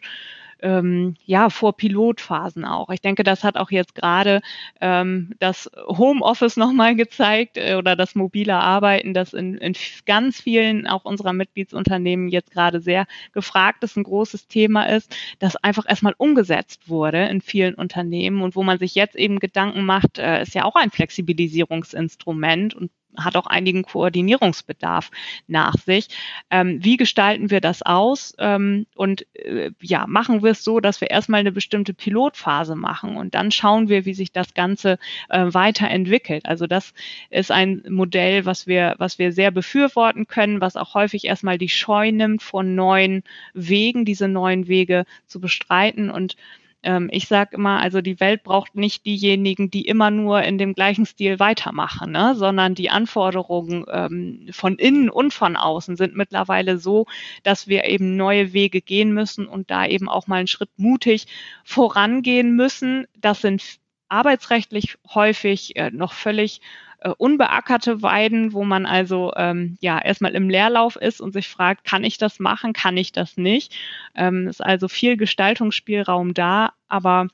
[0.62, 2.88] ähm, ja, vor Pilotphasen auch.
[2.88, 4.40] Ich denke, das hat auch jetzt gerade
[4.80, 9.74] ähm, das Homeoffice nochmal gezeigt äh, oder das mobile Arbeiten, das in, in
[10.06, 15.56] ganz vielen auch unserer Mitgliedsunternehmen jetzt gerade sehr gefragt ist, ein großes Thema ist, das
[15.56, 20.18] einfach erstmal umgesetzt wurde in vielen Unternehmen und wo man sich jetzt eben Gedanken macht,
[20.18, 25.10] äh, ist ja auch ein Flexibilisierungsinstrument und hat auch einigen Koordinierungsbedarf
[25.46, 26.08] nach sich.
[26.50, 28.34] Ähm, wie gestalten wir das aus?
[28.38, 33.16] Ähm, und äh, ja, machen wir es so, dass wir erstmal eine bestimmte Pilotphase machen
[33.16, 34.98] und dann schauen wir, wie sich das Ganze
[35.28, 36.46] äh, weiterentwickelt.
[36.46, 36.94] Also das
[37.30, 41.68] ist ein Modell, was wir, was wir sehr befürworten können, was auch häufig erstmal die
[41.68, 46.36] Scheu nimmt von neuen Wegen, diese neuen Wege zu bestreiten und
[46.84, 50.74] ähm, ich sage immer, also die Welt braucht nicht diejenigen, die immer nur in dem
[50.74, 52.34] gleichen Stil weitermachen, ne?
[52.36, 57.06] sondern die Anforderungen ähm, von innen und von außen sind mittlerweile so,
[57.42, 61.26] dass wir eben neue Wege gehen müssen und da eben auch mal einen Schritt mutig
[61.64, 63.06] vorangehen müssen.
[63.18, 63.62] Das sind
[64.08, 66.60] arbeitsrechtlich häufig äh, noch völlig
[67.04, 71.84] äh, unbeackerte Weiden, wo man also ähm, ja erstmal im Leerlauf ist und sich fragt,
[71.84, 73.74] kann ich das machen, kann ich das nicht?
[74.14, 77.28] Ähm, ist also viel Gestaltungsspielraum da, aber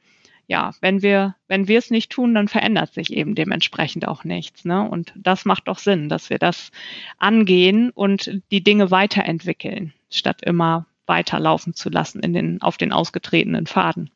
[0.49, 4.64] ja, wenn wir, wenn wir es nicht tun, dann verändert sich eben dementsprechend auch nichts.
[4.64, 4.83] Ne?
[4.83, 6.73] Und das macht doch Sinn, dass wir das
[7.18, 13.68] angehen und die Dinge weiterentwickeln, statt immer weiterlaufen zu lassen in den, auf den ausgetretenen
[13.68, 14.11] Faden.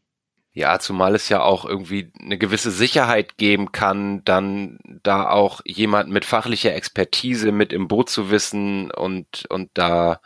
[0.57, 6.11] Ja, zumal es ja auch irgendwie eine gewisse Sicherheit geben kann, dann da auch jemand
[6.11, 10.21] mit fachlicher Expertise mit im Boot zu wissen und, und da,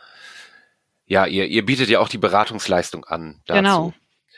[1.07, 3.41] ja, ihr, ihr bietet ja auch die Beratungsleistung an.
[3.47, 3.57] Dazu.
[3.57, 3.93] Genau.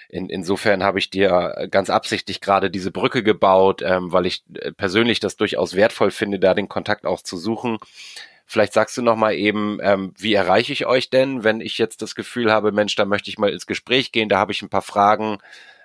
[0.08, 4.72] In, insofern habe ich dir ganz absichtlich gerade diese Brücke gebaut, ähm, weil ich äh,
[4.72, 7.80] persönlich das durchaus wertvoll finde, da den Kontakt auch zu suchen.
[8.46, 12.02] Vielleicht sagst du noch mal eben, ähm, wie erreiche ich euch denn, wenn ich jetzt
[12.02, 14.70] das Gefühl habe, Mensch, da möchte ich mal ins Gespräch gehen, da habe ich ein
[14.70, 15.38] paar Fragen.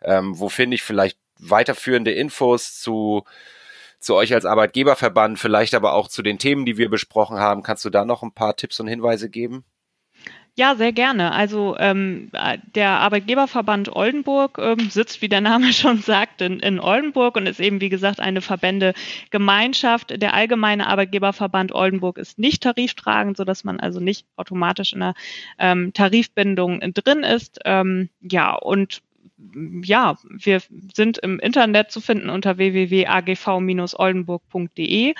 [0.03, 3.25] Ähm, wo finde ich vielleicht weiterführende Infos zu
[3.99, 7.63] zu euch als Arbeitgeberverband, vielleicht aber auch zu den Themen, die wir besprochen haben.
[7.63, 9.65] Kannst du da noch ein paar Tipps und Hinweise geben?
[10.59, 11.33] Ja, sehr gerne.
[11.33, 12.31] Also ähm,
[12.75, 17.61] der Arbeitgeberverband Oldenburg ähm, sitzt, wie der Name schon sagt, in, in Oldenburg und ist
[17.61, 20.23] eben, wie gesagt, eine Verbände-Gemeinschaft.
[20.23, 25.15] Der allgemeine Arbeitgeberverband Oldenburg ist nicht tariftragend, sodass man also nicht automatisch in einer
[25.59, 27.59] ähm, Tarifbindung drin ist.
[27.67, 29.03] Ähm, ja, und
[29.82, 30.62] ja, wir
[30.95, 35.14] sind im Internet zu finden unter www.agv-oldenburg.de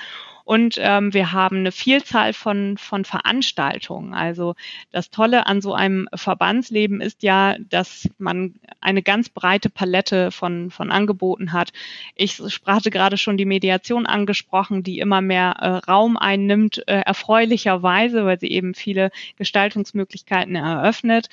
[0.47, 4.13] und ähm, wir haben eine Vielzahl von, von Veranstaltungen.
[4.13, 4.55] Also
[4.93, 10.71] das Tolle an so einem Verbandsleben ist ja, dass man eine ganz breite Palette von,
[10.71, 11.73] von Angeboten hat.
[12.15, 18.23] Ich sprach gerade schon die Mediation angesprochen, die immer mehr äh, Raum einnimmt, äh, erfreulicherweise,
[18.23, 21.27] weil sie eben viele Gestaltungsmöglichkeiten eröffnet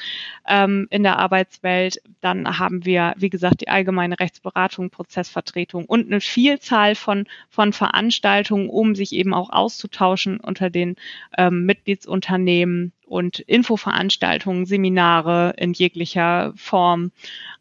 [0.48, 2.02] ähm, in der Arbeitswelt.
[2.20, 8.68] Dann haben wir, wie gesagt, die allgemeine Rechtsberatung, Prozessvertretung und eine Vielzahl von, von Veranstaltungen,
[8.68, 10.96] um sich sich eben auch auszutauschen unter den
[11.36, 17.12] ähm, Mitgliedsunternehmen und Infoveranstaltungen, Seminare in jeglicher Form.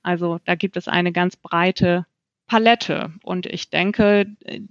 [0.01, 2.05] Also da gibt es eine ganz breite
[2.47, 3.11] Palette.
[3.23, 4.61] Und ich denke, äh,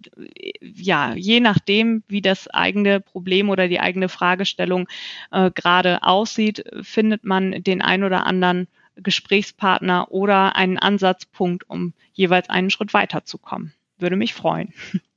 [0.60, 4.88] ja, je nachdem, wie das eigene Problem oder die eigene Fragestellung
[5.30, 12.50] äh, gerade aussieht, findet man den ein oder anderen Gesprächspartner oder einen Ansatzpunkt, um jeweils
[12.50, 13.72] einen Schritt weiterzukommen.
[13.98, 14.72] Würde mich freuen.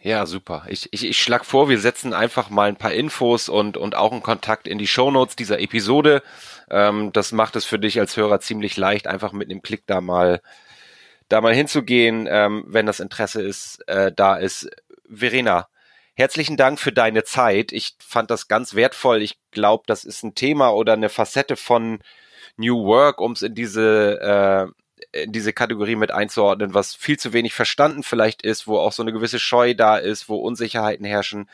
[0.00, 0.64] Ja, super.
[0.68, 4.12] Ich, ich, ich schlag vor, wir setzen einfach mal ein paar Infos und, und auch
[4.12, 6.22] einen Kontakt in die Shownotes dieser Episode.
[6.70, 10.00] Ähm, das macht es für dich als Hörer ziemlich leicht, einfach mit einem Klick da
[10.00, 10.40] mal,
[11.28, 14.70] da mal hinzugehen, ähm, wenn das Interesse ist, äh, da ist.
[15.10, 15.68] Verena,
[16.14, 17.72] herzlichen Dank für deine Zeit.
[17.72, 19.22] Ich fand das ganz wertvoll.
[19.22, 22.00] Ich glaube, das ist ein Thema oder eine Facette von
[22.56, 24.72] New Work, um es in diese äh,
[25.12, 29.02] in diese Kategorie mit einzuordnen, was viel zu wenig verstanden vielleicht ist, wo auch so
[29.02, 31.48] eine gewisse Scheu da ist, wo Unsicherheiten herrschen.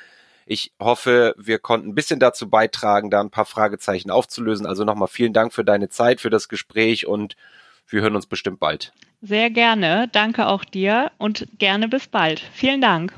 [0.46, 4.66] Ich hoffe, wir konnten ein bisschen dazu beitragen, da ein paar Fragezeichen aufzulösen.
[4.66, 7.36] Also nochmal vielen Dank für deine Zeit, für das Gespräch und
[7.88, 8.92] wir hören uns bestimmt bald.
[9.22, 10.08] Sehr gerne.
[10.12, 12.40] Danke auch dir und gerne bis bald.
[12.52, 13.14] Vielen Dank.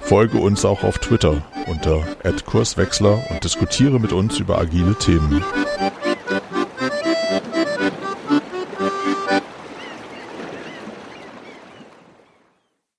[0.00, 2.04] Folge uns auch auf Twitter unter
[2.46, 5.42] @kurswechsler und diskutiere mit uns über agile Themen.